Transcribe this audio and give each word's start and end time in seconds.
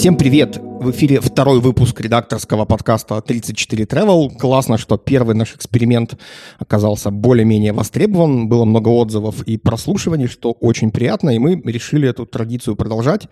Всем 0.00 0.16
привет! 0.16 0.69
В 0.80 0.92
эфире 0.92 1.20
второй 1.20 1.60
выпуск 1.60 2.00
редакторского 2.00 2.64
подкаста 2.64 3.20
34 3.20 3.84
Travel. 3.84 4.34
Классно, 4.38 4.78
что 4.78 4.96
первый 4.96 5.34
наш 5.34 5.54
эксперимент 5.54 6.18
оказался 6.58 7.10
более-менее 7.10 7.74
востребован. 7.74 8.48
Было 8.48 8.64
много 8.64 8.88
отзывов 8.88 9.42
и 9.42 9.58
прослушиваний, 9.58 10.26
что 10.26 10.52
очень 10.52 10.90
приятно, 10.90 11.34
и 11.34 11.38
мы 11.38 11.60
решили 11.66 12.08
эту 12.08 12.24
традицию 12.24 12.76
продолжать. 12.76 13.28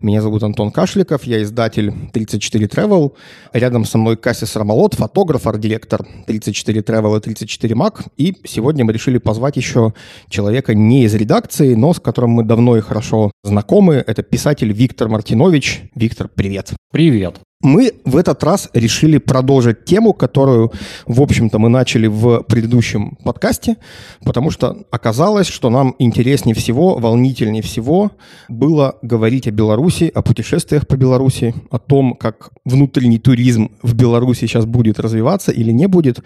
Меня 0.00 0.22
зовут 0.22 0.42
Антон 0.42 0.72
Кашликов, 0.72 1.22
я 1.22 1.40
издатель 1.40 1.94
34 2.12 2.66
Travel. 2.66 3.12
Рядом 3.52 3.84
со 3.84 3.96
мной 3.96 4.16
Кассис 4.16 4.56
Рамалот, 4.56 4.94
фотограф, 4.94 5.46
арт-директор 5.46 6.04
34 6.26 6.80
Travel 6.80 7.16
и 7.16 7.20
34 7.20 7.76
Mac. 7.76 8.08
И 8.16 8.34
сегодня 8.44 8.84
мы 8.84 8.92
решили 8.92 9.18
позвать 9.18 9.56
еще 9.56 9.94
человека 10.28 10.74
не 10.74 11.04
из 11.04 11.14
редакции, 11.14 11.74
но 11.74 11.94
с 11.94 12.00
которым 12.00 12.30
мы 12.30 12.42
давно 12.42 12.76
и 12.76 12.80
хорошо 12.80 13.30
знакомы. 13.44 14.02
Это 14.04 14.24
писатель 14.24 14.72
Виктор 14.72 15.08
Мартинович. 15.08 15.90
Виктор, 15.94 16.26
привет. 16.26 16.74
Привет. 16.90 17.40
Мы 17.60 17.94
в 18.04 18.16
этот 18.16 18.44
раз 18.44 18.70
решили 18.72 19.18
продолжить 19.18 19.84
тему, 19.84 20.12
которую, 20.12 20.70
в 21.06 21.20
общем-то, 21.20 21.58
мы 21.58 21.68
начали 21.68 22.06
в 22.06 22.44
предыдущем 22.44 23.18
подкасте, 23.24 23.78
потому 24.24 24.52
что 24.52 24.84
оказалось, 24.92 25.48
что 25.48 25.68
нам 25.68 25.96
интереснее 25.98 26.54
всего, 26.54 26.98
волнительнее 26.98 27.62
всего 27.62 28.12
было 28.48 28.94
говорить 29.02 29.48
о 29.48 29.50
Беларуси, 29.50 30.08
о 30.14 30.22
путешествиях 30.22 30.86
по 30.86 30.96
Беларуси, 30.96 31.52
о 31.72 31.80
том, 31.80 32.14
как 32.14 32.50
внутренний 32.64 33.18
туризм 33.18 33.72
в 33.82 33.92
Беларуси 33.92 34.46
сейчас 34.46 34.64
будет 34.64 35.00
развиваться 35.00 35.50
или 35.50 35.72
не 35.72 35.88
будет. 35.88 36.20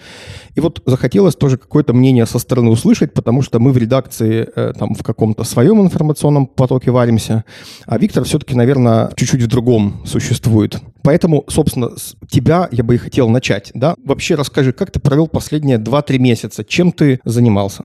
И 0.54 0.60
вот 0.60 0.82
захотелось 0.84 1.34
тоже 1.34 1.56
какое-то 1.56 1.94
мнение 1.94 2.26
со 2.26 2.38
стороны 2.38 2.68
услышать, 2.68 3.14
потому 3.14 3.40
что 3.40 3.58
мы 3.58 3.72
в 3.72 3.78
редакции 3.78 4.46
э, 4.54 4.74
там 4.78 4.94
в 4.94 5.02
каком-то 5.02 5.44
своем 5.44 5.80
информационном 5.80 6.46
потоке 6.46 6.90
варимся, 6.90 7.44
а 7.86 7.96
Виктор 7.96 8.24
все-таки, 8.24 8.54
наверное, 8.54 9.10
чуть-чуть 9.16 9.40
в 9.40 9.46
другом 9.46 10.02
существует. 10.04 10.82
Поэтому, 11.02 11.44
собственно, 11.48 11.96
с 11.96 12.14
тебя 12.28 12.68
я 12.70 12.84
бы 12.84 12.94
и 12.94 12.98
хотел 12.98 13.28
начать. 13.28 13.70
Да? 13.74 13.94
Вообще 14.04 14.34
расскажи, 14.34 14.72
как 14.72 14.90
ты 14.90 15.00
провел 15.00 15.28
последние 15.28 15.78
2-3 15.78 16.18
месяца? 16.18 16.64
Чем 16.64 16.92
ты 16.92 17.20
занимался? 17.24 17.84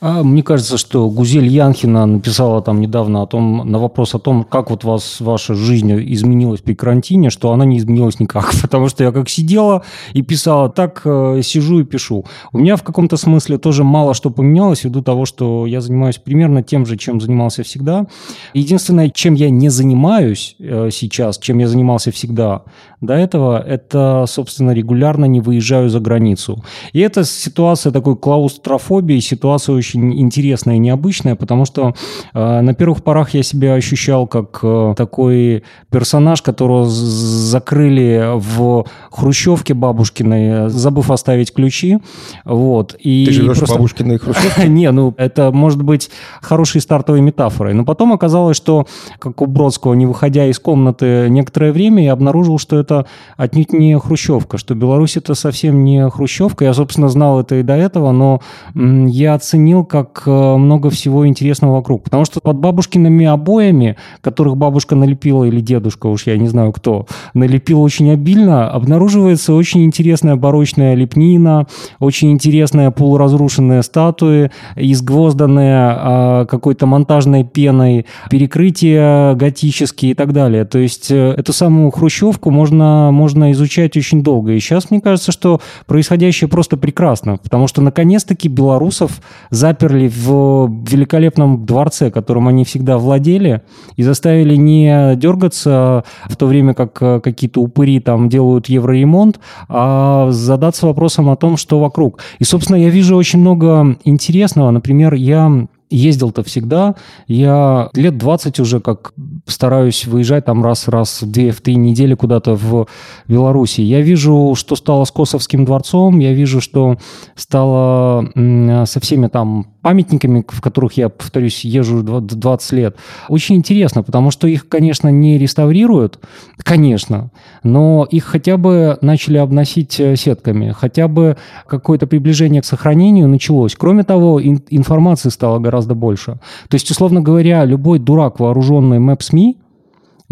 А, 0.00 0.22
мне 0.22 0.42
кажется, 0.42 0.78
что 0.78 1.08
Гузель 1.08 1.46
Янхина 1.46 2.06
написала 2.06 2.62
там 2.62 2.80
недавно 2.80 3.22
о 3.22 3.26
том, 3.26 3.62
на 3.70 3.78
вопрос 3.78 4.14
о 4.14 4.18
том, 4.18 4.44
как 4.44 4.70
вот 4.70 4.84
вас 4.84 5.20
ваша 5.20 5.54
жизнь 5.54 5.92
изменилась 6.12 6.60
при 6.60 6.74
карантине, 6.74 7.30
что 7.30 7.52
она 7.52 7.64
не 7.64 7.78
изменилась 7.78 8.20
никак, 8.20 8.52
потому 8.62 8.88
что 8.88 9.04
я 9.04 9.12
как 9.12 9.28
сидела 9.28 9.82
и 10.12 10.22
писала, 10.22 10.68
так 10.68 11.02
э, 11.04 11.40
сижу 11.42 11.80
и 11.80 11.84
пишу. 11.84 12.24
У 12.52 12.58
меня 12.58 12.76
в 12.76 12.82
каком-то 12.82 13.16
смысле 13.16 13.58
тоже 13.58 13.84
мало 13.84 14.14
что 14.14 14.30
поменялось 14.30 14.84
ввиду 14.84 15.02
того, 15.02 15.24
что 15.24 15.66
я 15.66 15.80
занимаюсь 15.80 16.18
примерно 16.18 16.62
тем 16.62 16.86
же, 16.86 16.96
чем 16.96 17.20
занимался 17.20 17.62
всегда. 17.62 18.06
Единственное, 18.54 19.10
чем 19.10 19.34
я 19.34 19.50
не 19.50 19.68
занимаюсь 19.68 20.56
э, 20.58 20.90
сейчас, 20.92 21.38
чем 21.38 21.58
я 21.58 21.68
занимался 21.68 22.10
всегда 22.10 22.62
до 23.02 23.14
этого, 23.14 23.60
это, 23.60 24.24
собственно, 24.28 24.70
регулярно 24.70 25.24
не 25.24 25.40
выезжаю 25.40 25.90
за 25.90 25.98
границу. 25.98 26.64
И 26.92 27.00
это 27.00 27.24
ситуация 27.24 27.92
такой 27.92 28.16
клаустрофобии, 28.16 29.18
ситуация 29.18 29.74
очень 29.74 30.20
интересная 30.20 30.76
и 30.76 30.78
необычная, 30.78 31.34
потому 31.34 31.64
что 31.64 31.94
э, 32.32 32.60
на 32.60 32.74
первых 32.74 33.02
порах 33.02 33.34
я 33.34 33.42
себя 33.42 33.74
ощущал 33.74 34.28
как 34.28 34.60
э, 34.62 34.94
такой 34.96 35.64
персонаж, 35.90 36.42
которого 36.42 36.86
закрыли 36.86 38.30
в 38.36 38.86
хрущевке 39.10 39.74
бабушкиной, 39.74 40.70
забыв 40.70 41.10
оставить 41.10 41.52
ключи. 41.52 41.98
Вот. 42.44 42.94
И 43.00 43.26
Ты 43.26 43.32
живешь 43.32 43.58
просто... 43.58 43.74
в 43.74 43.78
бабушкиной 43.78 44.18
хрущевке? 44.18 44.68
Не, 44.72 44.92
ну 44.92 45.12
это 45.16 45.50
может 45.50 45.82
быть 45.82 46.08
хорошей 46.40 46.80
стартовой 46.80 47.20
метафорой. 47.20 47.74
Но 47.74 47.84
потом 47.84 48.12
оказалось, 48.12 48.56
что, 48.56 48.86
как 49.18 49.42
у 49.42 49.46
Бродского, 49.46 49.94
не 49.94 50.06
выходя 50.06 50.46
из 50.46 50.60
комнаты 50.60 51.26
некоторое 51.28 51.72
время, 51.72 52.04
я 52.04 52.12
обнаружил, 52.12 52.58
что 52.58 52.78
это 52.78 52.91
отнюдь 53.36 53.72
не 53.72 53.98
хрущевка, 53.98 54.58
что 54.58 54.74
Беларусь 54.74 55.16
это 55.16 55.34
совсем 55.34 55.84
не 55.84 56.08
хрущевка. 56.08 56.64
Я, 56.64 56.74
собственно, 56.74 57.08
знал 57.08 57.40
это 57.40 57.56
и 57.56 57.62
до 57.62 57.74
этого, 57.74 58.12
но 58.12 58.40
я 58.74 59.34
оценил, 59.34 59.84
как 59.84 60.22
э, 60.26 60.56
много 60.56 60.90
всего 60.90 61.26
интересного 61.26 61.76
вокруг. 61.76 62.04
Потому 62.04 62.24
что 62.24 62.40
под 62.40 62.56
бабушкиными 62.58 63.26
обоями, 63.26 63.96
которых 64.20 64.56
бабушка 64.56 64.94
налепила, 64.94 65.44
или 65.44 65.60
дедушка, 65.60 66.06
уж 66.06 66.26
я 66.26 66.36
не 66.36 66.48
знаю 66.48 66.72
кто, 66.72 67.06
налепила 67.34 67.80
очень 67.80 68.10
обильно, 68.10 68.70
обнаруживается 68.70 69.54
очень 69.54 69.84
интересная 69.84 70.36
барочная 70.36 70.94
лепнина, 70.94 71.66
очень 71.98 72.32
интересная 72.32 72.90
полуразрушенная 72.90 73.82
статуи, 73.82 74.50
изгвозданные 74.76 75.76
а, 75.76 76.44
какой-то 76.46 76.86
монтажной 76.86 77.44
пеной, 77.44 78.06
перекрытия 78.30 79.34
готические 79.34 80.12
и 80.12 80.14
так 80.14 80.32
далее. 80.32 80.64
То 80.64 80.78
есть 80.78 81.10
э, 81.10 81.34
эту 81.36 81.52
самую 81.52 81.90
хрущевку 81.90 82.50
можно, 82.50 82.81
можно 83.10 83.52
изучать 83.52 83.96
очень 83.96 84.22
долго. 84.22 84.52
И 84.52 84.60
сейчас 84.60 84.90
мне 84.90 85.00
кажется, 85.00 85.32
что 85.32 85.60
происходящее 85.86 86.48
просто 86.48 86.76
прекрасно, 86.76 87.36
потому 87.36 87.66
что 87.68 87.82
наконец-таки 87.82 88.48
белорусов 88.48 89.20
заперли 89.50 90.08
в 90.08 90.68
великолепном 90.88 91.64
дворце, 91.64 92.10
которым 92.10 92.48
они 92.48 92.64
всегда 92.64 92.98
владели, 92.98 93.62
и 93.96 94.02
заставили 94.02 94.56
не 94.56 95.16
дергаться 95.16 96.04
в 96.24 96.36
то 96.36 96.46
время, 96.46 96.74
как 96.74 97.00
э, 97.00 97.20
какие-то 97.20 97.60
упыри 97.60 98.00
там 98.00 98.28
делают 98.28 98.68
евроремонт, 98.68 99.40
а 99.68 100.30
задаться 100.30 100.86
вопросом 100.86 101.30
о 101.30 101.36
том, 101.36 101.56
что 101.56 101.78
вокруг. 101.78 102.20
И, 102.38 102.44
собственно, 102.44 102.76
я 102.76 102.90
вижу 102.90 103.16
очень 103.16 103.38
много 103.38 103.96
интересного. 104.04 104.70
Например, 104.70 105.14
я 105.14 105.66
ездил-то 105.92 106.42
всегда. 106.42 106.94
Я 107.26 107.90
лет 107.94 108.18
20 108.18 108.60
уже 108.60 108.80
как 108.80 109.12
стараюсь 109.46 110.06
выезжать 110.06 110.44
там 110.44 110.64
раз-раз 110.64 111.22
в 111.22 111.30
две, 111.30 111.50
в 111.50 111.60
три 111.60 111.76
недели 111.76 112.14
куда-то 112.14 112.54
в 112.54 112.86
Беларуси. 113.28 113.80
Я 113.80 114.00
вижу, 114.00 114.54
что 114.56 114.76
стало 114.76 115.04
с 115.04 115.10
Косовским 115.10 115.64
дворцом, 115.64 116.18
я 116.18 116.32
вижу, 116.32 116.60
что 116.60 116.96
стало 117.34 118.30
со 118.34 119.00
всеми 119.00 119.28
там 119.28 119.71
памятниками, 119.82 120.44
в 120.48 120.60
которых 120.60 120.94
я, 120.94 121.08
повторюсь, 121.08 121.64
езжу 121.64 122.02
20 122.02 122.72
лет. 122.72 122.96
Очень 123.28 123.56
интересно, 123.56 124.02
потому 124.02 124.30
что 124.30 124.46
их, 124.46 124.68
конечно, 124.68 125.08
не 125.08 125.38
реставрируют, 125.38 126.20
конечно, 126.62 127.30
но 127.62 128.06
их 128.08 128.24
хотя 128.24 128.56
бы 128.56 128.96
начали 129.00 129.38
обносить 129.38 129.98
э, 130.00 130.16
сетками, 130.16 130.70
хотя 130.70 131.08
бы 131.08 131.36
какое-то 131.66 132.06
приближение 132.06 132.62
к 132.62 132.64
сохранению 132.64 133.28
началось. 133.28 133.74
Кроме 133.76 134.04
того, 134.04 134.40
информации 134.42 135.28
стало 135.28 135.58
гораздо 135.58 135.94
больше. 135.94 136.38
То 136.68 136.74
есть, 136.74 136.90
условно 136.90 137.20
говоря, 137.20 137.64
любой 137.64 137.98
дурак, 137.98 138.40
вооруженный 138.40 138.98
Maps.me, 138.98 139.56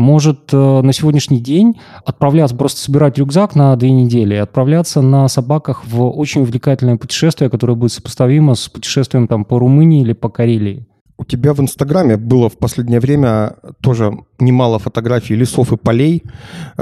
может 0.00 0.52
э, 0.52 0.56
на 0.56 0.92
сегодняшний 0.92 1.40
день 1.40 1.78
отправляться, 2.04 2.56
просто 2.56 2.80
собирать 2.80 3.18
рюкзак 3.18 3.54
на 3.54 3.76
две 3.76 3.92
недели 3.92 4.34
и 4.34 4.38
отправляться 4.38 5.02
на 5.02 5.28
собаках 5.28 5.84
в 5.86 6.08
очень 6.08 6.40
увлекательное 6.40 6.96
путешествие, 6.96 7.50
которое 7.50 7.74
будет 7.74 7.92
сопоставимо 7.92 8.54
с 8.54 8.68
путешествием 8.68 9.28
там, 9.28 9.44
по 9.44 9.58
Румынии 9.58 10.02
или 10.02 10.14
по 10.14 10.28
Карелии. 10.28 10.86
У 11.18 11.24
тебя 11.24 11.52
в 11.52 11.60
Инстаграме 11.60 12.16
было 12.16 12.48
в 12.48 12.56
последнее 12.56 12.98
время 12.98 13.56
тоже 13.82 14.10
немало 14.40 14.78
фотографий 14.78 15.34
лесов 15.34 15.72
и 15.72 15.76
полей. 15.76 16.22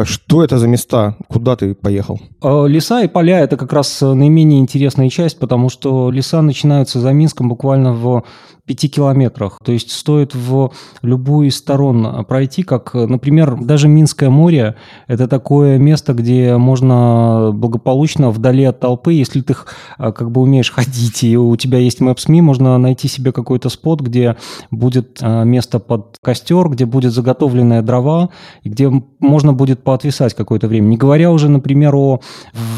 Что 0.04 0.44
это 0.44 0.58
за 0.58 0.68
места? 0.68 1.16
Куда 1.28 1.56
ты 1.56 1.74
поехал? 1.74 2.20
Э, 2.42 2.66
леса 2.68 3.02
и 3.02 3.08
поля– 3.08 3.40
это 3.40 3.56
как 3.56 3.72
раз 3.72 4.00
наименее 4.00 4.60
интересная 4.60 5.08
часть, 5.08 5.38
потому 5.38 5.68
что 5.68 6.10
леса 6.10 6.42
начинаются 6.42 7.00
за 7.00 7.12
Минском 7.12 7.48
буквально 7.48 7.92
в 7.92 8.24
пяти 8.66 8.88
километрах. 8.88 9.58
То 9.64 9.72
есть 9.72 9.90
стоит 9.90 10.34
в 10.34 10.72
любую 11.00 11.48
из 11.48 11.56
сторон 11.56 12.24
пройти, 12.26 12.62
как, 12.62 12.92
например, 12.92 13.56
даже 13.56 13.88
Минское 13.88 14.28
море– 14.28 14.74
это 15.06 15.26
такое 15.26 15.78
место, 15.78 16.12
где 16.12 16.54
можно 16.58 17.50
благополучно 17.54 18.30
вдали 18.30 18.64
от 18.64 18.78
толпы, 18.78 19.14
если 19.14 19.40
ты 19.40 19.56
как 19.96 20.30
бы 20.30 20.42
умеешь 20.42 20.70
ходить, 20.70 21.24
и 21.24 21.38
у 21.38 21.56
тебя 21.56 21.78
есть 21.78 22.02
Maps.me, 22.02 22.42
можно 22.42 22.76
найти 22.76 23.08
себе 23.08 23.32
какой-то 23.32 23.70
спот, 23.70 24.02
где 24.02 24.36
будет 24.70 25.22
место 25.22 25.78
под 25.78 26.18
костер, 26.22 26.68
где 26.68 26.84
будет 26.84 27.12
заготовленная 27.48 27.82
дрова, 27.82 28.30
где 28.64 28.90
можно 29.18 29.52
будет 29.52 29.82
поотвисать 29.82 30.34
какое-то 30.34 30.68
время. 30.68 30.86
Не 30.86 30.96
говоря 30.96 31.30
уже, 31.30 31.48
например, 31.48 31.94
о 31.96 32.20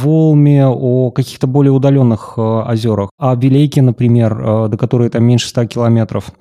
Волме, 0.03 0.67
о 0.67 1.11
каких-то 1.11 1.47
более 1.47 1.73
удаленных 1.73 2.35
а, 2.37 2.71
озерах, 2.71 3.11
а 3.19 3.35
Белейке, 3.37 3.83
например, 3.83 4.69
до 4.69 4.77
которой 4.79 5.09
там 5.09 5.25
меньше 5.25 5.49
100 5.49 5.67
километров 5.67 5.81
километров. 5.91 6.33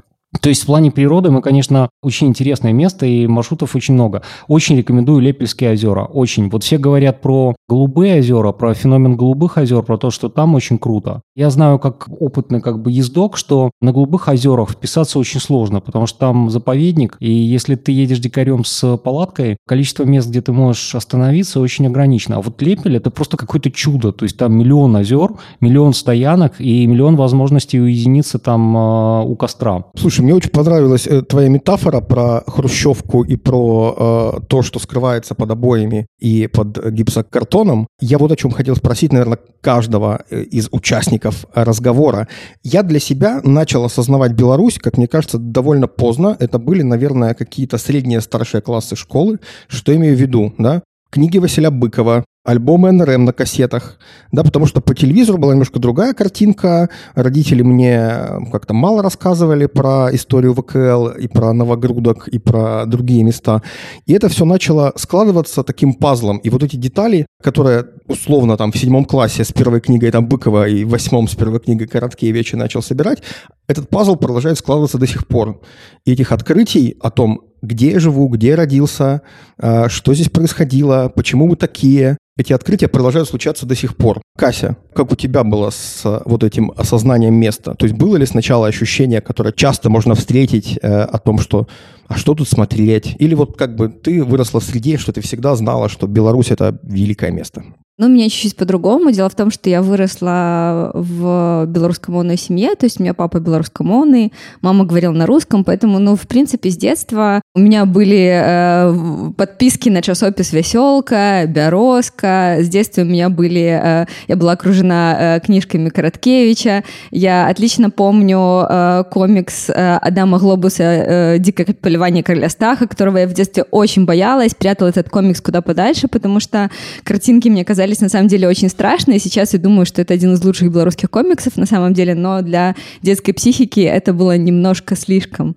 То 0.41 0.49
есть 0.49 0.63
в 0.63 0.65
плане 0.67 0.91
природы 0.91 1.31
мы, 1.31 1.41
конечно, 1.41 1.89
очень 2.03 2.27
интересное 2.27 2.71
место, 2.71 3.05
и 3.05 3.25
маршрутов 3.25 3.75
очень 3.75 3.95
много. 3.95 4.21
Очень 4.47 4.77
рекомендую 4.77 5.21
Лепельские 5.21 5.71
озера. 5.71 6.05
Очень. 6.05 6.49
Вот 6.49 6.63
все 6.63 6.77
говорят 6.77 7.21
про 7.21 7.55
голубые 7.67 8.19
озера, 8.19 8.51
про 8.51 8.75
феномен 8.75 9.15
голубых 9.15 9.57
озер, 9.57 9.81
про 9.81 9.97
то, 9.97 10.11
что 10.11 10.29
там 10.29 10.53
очень 10.53 10.77
круто. 10.77 11.21
Я 11.35 11.49
знаю, 11.49 11.79
как 11.79 12.07
опытный 12.19 12.61
как 12.61 12.81
бы 12.81 12.91
ездок, 12.91 13.37
что 13.37 13.71
на 13.81 13.91
голубых 13.91 14.27
озерах 14.27 14.69
вписаться 14.69 15.17
очень 15.17 15.39
сложно, 15.39 15.81
потому 15.81 16.05
что 16.05 16.19
там 16.19 16.49
заповедник, 16.51 17.17
и 17.19 17.31
если 17.31 17.75
ты 17.75 17.91
едешь 17.91 18.19
дикарем 18.19 18.65
с 18.65 18.97
палаткой, 18.97 19.57
количество 19.67 20.03
мест, 20.03 20.29
где 20.29 20.41
ты 20.41 20.51
можешь 20.51 20.93
остановиться, 20.93 21.59
очень 21.59 21.87
ограничено. 21.87 22.37
А 22.37 22.41
вот 22.41 22.61
Лепель– 22.61 22.95
это 22.97 23.09
просто 23.09 23.35
какое-то 23.35 23.71
чудо. 23.71 24.11
То 24.11 24.23
есть 24.23 24.37
там 24.37 24.55
миллион 24.57 24.95
озер, 24.95 25.31
миллион 25.59 25.93
стоянок 25.93 26.59
и 26.59 26.85
миллион 26.85 27.15
возможностей 27.15 27.79
уединиться 27.79 28.37
там 28.37 28.77
э, 28.77 29.23
у 29.23 29.35
костра. 29.35 29.85
Слушай, 29.95 30.18
Слушай, 30.19 30.25
мне 30.25 30.35
очень 30.35 30.49
понравилась 30.49 31.07
э, 31.07 31.21
твоя 31.21 31.47
метафора 31.47 32.01
про 32.01 32.43
хрущевку 32.45 33.23
и 33.23 33.37
про 33.37 34.35
э, 34.37 34.45
то, 34.49 34.61
что 34.63 34.77
скрывается 34.77 35.33
под 35.33 35.49
обоями 35.49 36.07
и 36.19 36.47
под 36.47 36.91
гипсокартоном. 36.91 37.87
Я 38.01 38.17
вот 38.17 38.29
о 38.29 38.35
чем 38.35 38.51
хотел 38.51 38.75
спросить, 38.75 39.13
наверное, 39.13 39.39
каждого 39.61 40.25
э, 40.29 40.41
из 40.41 40.67
участников 40.71 41.45
разговора. 41.53 42.27
Я 42.63 42.83
для 42.83 42.99
себя 42.99 43.39
начал 43.45 43.85
осознавать 43.85 44.33
Беларусь, 44.33 44.77
как 44.77 44.97
мне 44.97 45.07
кажется, 45.07 45.37
довольно 45.37 45.87
поздно. 45.87 46.35
Это 46.37 46.59
были, 46.59 46.81
наверное, 46.81 47.33
какие-то 47.33 47.77
средние 47.77 48.19
старшие 48.19 48.59
классы 48.59 48.97
школы. 48.97 49.39
Что 49.69 49.95
имею 49.95 50.17
в 50.17 50.19
виду, 50.19 50.53
да? 50.57 50.81
Книги 51.11 51.39
Василя 51.39 51.71
Быкова, 51.71 52.23
альбомы 52.45 52.91
НРМ 52.91 53.25
на 53.25 53.33
кассетах, 53.33 53.97
да, 54.31 54.43
потому 54.43 54.67
что 54.67 54.79
по 54.79 54.93
телевизору 54.93 55.39
была 55.39 55.53
немножко 55.53 55.79
другая 55.79 56.13
картинка, 56.13 56.89
родители 57.15 57.63
мне 57.63 58.11
как-то 58.51 58.75
мало 58.75 59.01
рассказывали 59.01 59.65
про 59.65 60.09
историю 60.13 60.53
ВКЛ 60.53 61.07
и 61.07 61.27
про 61.27 61.51
Новогрудок 61.53 62.27
и 62.27 62.37
про 62.37 62.85
другие 62.85 63.23
места, 63.23 63.63
и 64.05 64.13
это 64.13 64.29
все 64.29 64.45
начало 64.45 64.93
складываться 64.97 65.63
таким 65.63 65.95
пазлом, 65.95 66.37
и 66.37 66.51
вот 66.51 66.61
эти 66.61 66.75
детали, 66.75 67.25
которые 67.41 67.87
условно 68.07 68.55
там 68.55 68.71
в 68.71 68.77
седьмом 68.77 69.05
классе 69.05 69.43
с 69.43 69.51
первой 69.51 69.81
книгой 69.81 70.11
там 70.11 70.27
Быкова 70.27 70.67
и 70.67 70.83
в 70.83 70.89
восьмом 70.89 71.27
с 71.27 71.33
первой 71.33 71.59
книгой 71.59 71.87
Короткевича 71.87 72.55
начал 72.55 72.83
собирать, 72.83 73.23
этот 73.67 73.89
пазл 73.89 74.15
продолжает 74.15 74.59
складываться 74.59 74.99
до 74.99 75.07
сих 75.07 75.27
пор. 75.27 75.61
И 76.05 76.13
этих 76.13 76.31
открытий 76.31 76.97
о 77.01 77.11
том, 77.11 77.48
где 77.61 77.91
я 77.91 77.99
живу, 77.99 78.27
где 78.27 78.49
я 78.49 78.55
родился, 78.55 79.21
а, 79.57 79.89
что 79.89 80.13
здесь 80.13 80.29
происходило, 80.29 81.11
почему 81.13 81.47
мы 81.47 81.55
такие, 81.55 82.17
эти 82.37 82.53
открытия 82.53 82.87
продолжают 82.87 83.27
случаться 83.27 83.65
до 83.65 83.75
сих 83.75 83.97
пор. 83.97 84.21
Кася, 84.37 84.77
как 84.93 85.11
у 85.11 85.15
тебя 85.15 85.43
было 85.43 85.71
с 85.71 86.01
э, 86.05 86.21
вот 86.23 86.45
этим 86.45 86.71
осознанием 86.77 87.33
места? 87.33 87.75
То 87.75 87.85
есть 87.85 87.97
было 87.97 88.15
ли 88.15 88.25
сначала 88.25 88.67
ощущение, 88.67 89.19
которое 89.19 89.51
часто 89.51 89.89
можно 89.89 90.15
встретить 90.15 90.79
э, 90.81 91.01
о 91.01 91.17
том, 91.17 91.39
что 91.39 91.67
а 92.07 92.17
что 92.17 92.33
тут 92.33 92.47
смотреть? 92.47 93.15
Или 93.19 93.35
вот 93.35 93.57
как 93.57 93.75
бы 93.75 93.89
ты 93.89 94.23
выросла 94.23 94.61
в 94.61 94.63
среде, 94.63 94.97
что 94.97 95.11
ты 95.11 95.19
всегда 95.19 95.53
знала, 95.55 95.89
что 95.89 96.07
Беларусь— 96.07 96.49
это 96.51 96.79
великое 96.81 97.31
место? 97.31 97.63
Ну, 97.99 98.07
меня 98.07 98.29
чуть-чуть 98.29 98.55
по-другому. 98.55 99.11
Дело 99.11 99.27
в 99.27 99.35
том, 99.35 99.51
что 99.51 99.69
я 99.69 99.81
выросла 99.81 100.91
в 100.93 101.65
белорусскомонной 101.67 102.37
семье, 102.37 102.75
то 102.75 102.85
есть 102.85 102.97
у 102.97 103.03
меня 103.03 103.13
папа 103.13 103.41
белорусскомонный, 103.41 104.31
мама 104.61 104.85
говорила 104.85 105.11
на 105.11 105.25
русском, 105.25 105.65
поэтому, 105.65 105.99
ну, 105.99 106.15
в 106.15 106.25
принципе, 106.25 106.69
с 106.69 106.77
детства 106.77 107.41
у 107.55 107.59
меня 107.59 107.85
были 107.85 108.41
э, 108.41 109.31
подписки 109.35 109.89
на 109.89 110.01
часопис 110.01 110.53
«Веселка», 110.53 111.45
«Бярозка». 111.45 112.59
С 112.61 112.69
детства 112.69 113.01
у 113.01 113.05
меня 113.05 113.27
были... 113.27 113.81
Э, 113.83 114.05
я 114.29 114.35
была 114.37 114.53
окружена 114.53 115.35
э, 115.35 115.39
книжками 115.41 115.89
Короткевича. 115.89 116.85
Я 117.11 117.49
отлично 117.49 117.89
помню 117.89 118.65
э, 118.69 119.03
комикс 119.11 119.69
э, 119.69 119.97
Адама 119.97 120.39
Глобуса 120.39 120.83
э, 120.83 121.37
«Дикое 121.39 121.65
поливание 121.65 122.23
короля 122.23 122.47
Стаха», 122.47 122.87
которого 122.87 123.17
я 123.17 123.27
в 123.27 123.33
детстве 123.33 123.63
очень 123.71 124.05
боялась, 124.05 124.55
прятала 124.55 124.87
этот 124.87 125.09
комикс 125.09 125.41
куда 125.41 125.61
подальше, 125.61 126.07
потому 126.07 126.39
что 126.39 126.69
картинки 127.03 127.49
мне 127.49 127.65
казались 127.65 127.88
казались 127.89 128.01
на 128.01 128.09
самом 128.09 128.27
деле 128.27 128.47
очень 128.47 128.69
страшные. 128.69 129.19
Сейчас 129.19 129.53
я 129.53 129.59
думаю, 129.59 129.85
что 129.85 130.01
это 130.01 130.13
один 130.13 130.33
из 130.33 130.43
лучших 130.43 130.71
белорусских 130.71 131.09
комиксов 131.09 131.57
на 131.57 131.65
самом 131.65 131.93
деле, 131.93 132.13
но 132.13 132.41
для 132.41 132.75
детской 133.01 133.33
психики 133.33 133.79
это 133.79 134.13
было 134.13 134.37
немножко 134.37 134.95
слишком. 134.95 135.55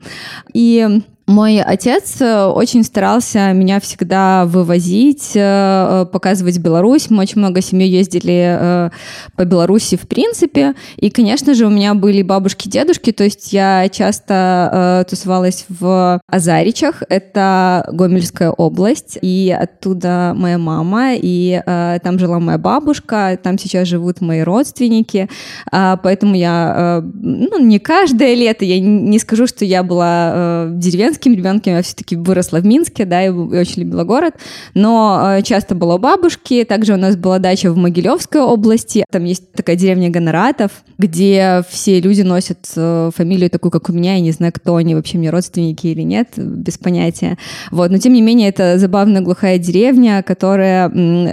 И 0.55 1.03
мой 1.33 1.61
отец 1.61 2.21
э, 2.21 2.45
очень 2.45 2.85
старался 2.85 3.53
меня 3.53 3.81
всегда 3.81 4.45
вывозить, 4.45 5.33
э, 5.35 6.07
показывать 6.13 6.59
Беларусь. 6.59 7.09
Мы 7.11 7.23
очень 7.23 7.39
много 7.39 7.63
семьи 7.63 7.89
ездили 7.89 8.57
э, 8.61 8.91
по 9.37 9.45
Беларуси 9.45 9.97
в 9.97 10.07
принципе. 10.07 10.75
И, 10.97 11.11
конечно 11.11 11.55
же, 11.55 11.67
у 11.67 11.71
меня 11.71 11.95
были 11.95 12.23
бабушки, 12.23 12.69
дедушки. 12.69 13.13
То 13.13 13.25
есть 13.25 13.53
я 13.53 13.89
часто 13.89 15.07
тусовалась 15.09 15.65
в 15.69 16.21
Азаричах. 16.27 17.03
Это 17.09 17.89
Гомельская 17.91 18.51
область. 18.51 19.19
И 19.23 19.57
оттуда 19.59 20.35
моя 20.37 20.59
мама. 20.59 21.15
И 21.15 21.63
там 21.67 22.19
жила 22.19 22.39
моя 22.41 22.59
бабушка. 22.59 23.39
Там 23.43 23.59
сейчас 23.59 23.89
живут 23.89 24.21
мои 24.21 24.43
родственники. 24.43 25.29
А, 25.71 25.97
поэтому 25.97 26.35
я, 26.35 27.03
ну, 27.03 27.59
не 27.59 27.79
каждое 27.79 28.35
лето, 28.35 28.65
я 28.65 28.79
не 28.81 29.19
скажу, 29.19 29.47
что 29.47 29.65
я 29.65 29.83
была 29.83 30.67
деревенской 30.71 31.22
деревенским 31.23 31.35
ребенком, 31.35 31.75
я 31.75 31.83
все-таки 31.83 32.17
выросла 32.17 32.59
в 32.59 32.67
Минске, 32.67 33.05
да, 33.05 33.25
и 33.25 33.29
очень 33.29 33.83
любила 33.83 34.05
город, 34.05 34.35
но 34.75 35.37
э, 35.39 35.43
часто 35.43 35.75
была 35.75 35.97
у 35.97 35.99
бабушки, 35.99 36.65
также 36.65 36.95
у 36.95 36.97
нас 36.97 37.17
была 37.17 37.39
дача 37.39 37.71
в 37.73 37.77
Могилевской 37.77 38.41
области, 38.41 39.05
там 39.11 39.25
есть 39.25 39.53
такая 39.53 39.77
деревня 39.77 40.11
Гоноратов, 40.11 40.71
где 40.99 41.63
все 41.69 42.01
люди 42.01 42.23
носят 42.23 42.59
э, 42.77 43.11
фамилию 43.15 43.51
такую, 43.51 43.71
как 43.71 43.89
у 43.89 43.93
меня, 43.93 44.15
я 44.15 44.21
не 44.21 44.33
знаю, 44.33 44.53
кто 44.53 44.77
они, 44.77 44.95
вообще 44.95 45.19
мне 45.19 45.31
родственники 45.31 45.87
или 45.87 46.03
нет, 46.03 46.29
без 46.37 46.79
понятия. 46.79 47.39
Вот, 47.71 47.91
но 47.91 47.99
тем 47.99 48.13
не 48.13 48.23
менее, 48.23 48.49
это 48.49 48.79
забавная 48.79 49.21
глухая 49.21 49.59
деревня, 49.59 50.23
которая 50.23 50.89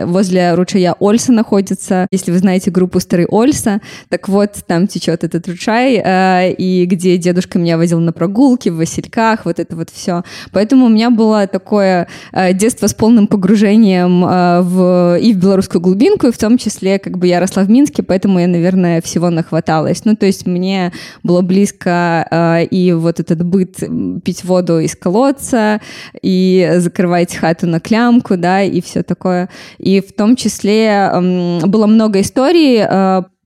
возле 0.06 0.53
ручья 0.53 0.95
Ольса 1.00 1.31
находится. 1.31 2.07
Если 2.12 2.31
вы 2.31 2.39
знаете 2.39 2.71
группу 2.71 3.00
Старый 3.00 3.25
Ольса, 3.25 3.81
так 4.09 4.27
вот, 4.27 4.51
там 4.68 4.88
течет 4.88 5.24
этот 5.24 5.47
ручай, 5.47 6.01
э, 6.03 6.51
и 6.53 6.86
где 6.86 7.18
дедушка 7.18 7.59
меня 7.59 7.77
возил 7.77 8.00
на 8.00 8.13
прогулки 8.13 8.69
в 8.69 8.77
Васильках, 8.77 9.45
вот 9.45 9.59
это 9.59 9.69
это 9.69 9.75
вот 9.75 9.89
все. 9.92 10.24
Поэтому 10.51 10.88
у 10.88 10.89
меня 10.89 11.12
было 11.12 11.45
такое 11.45 12.07
э, 12.31 12.54
детство 12.54 12.88
с 12.88 12.94
полным 12.95 13.27
погружением 13.27 14.25
э, 14.25 14.62
в, 14.62 15.19
и 15.19 15.33
в 15.33 15.38
белорусскую 15.38 15.80
глубинку, 15.80 16.27
и 16.27 16.31
в 16.31 16.38
том 16.38 16.57
числе, 16.57 16.98
как 16.98 17.19
бы 17.19 17.27
я 17.27 17.39
росла 17.39 17.63
в 17.63 17.69
Минске, 17.69 18.01
поэтому 18.01 18.39
я, 18.39 18.48
наверное, 18.48 19.00
всего 19.01 19.30
нахваталась. 19.30 20.06
Ну, 20.06 20.16
то 20.16 20.25
есть 20.25 20.48
мне 20.48 20.92
было 21.21 21.42
близко 21.42 22.27
э, 22.31 22.66
и 22.66 22.94
вот 22.94 23.19
этот 23.19 23.45
быт 23.45 23.77
пить 24.24 24.44
воду 24.44 24.80
из 24.80 24.95
колодца, 24.95 25.81
и 26.22 26.72
закрывать 26.77 27.36
хату 27.36 27.68
на 27.68 27.80
клямку, 27.80 28.38
да, 28.38 28.63
и 28.63 28.81
все 28.81 29.04
такое. 29.04 29.50
И 29.77 30.01
в 30.01 30.13
том 30.13 30.36
числе 30.36 31.12
было 31.63 31.86
много 31.86 32.22
историй 32.22 32.83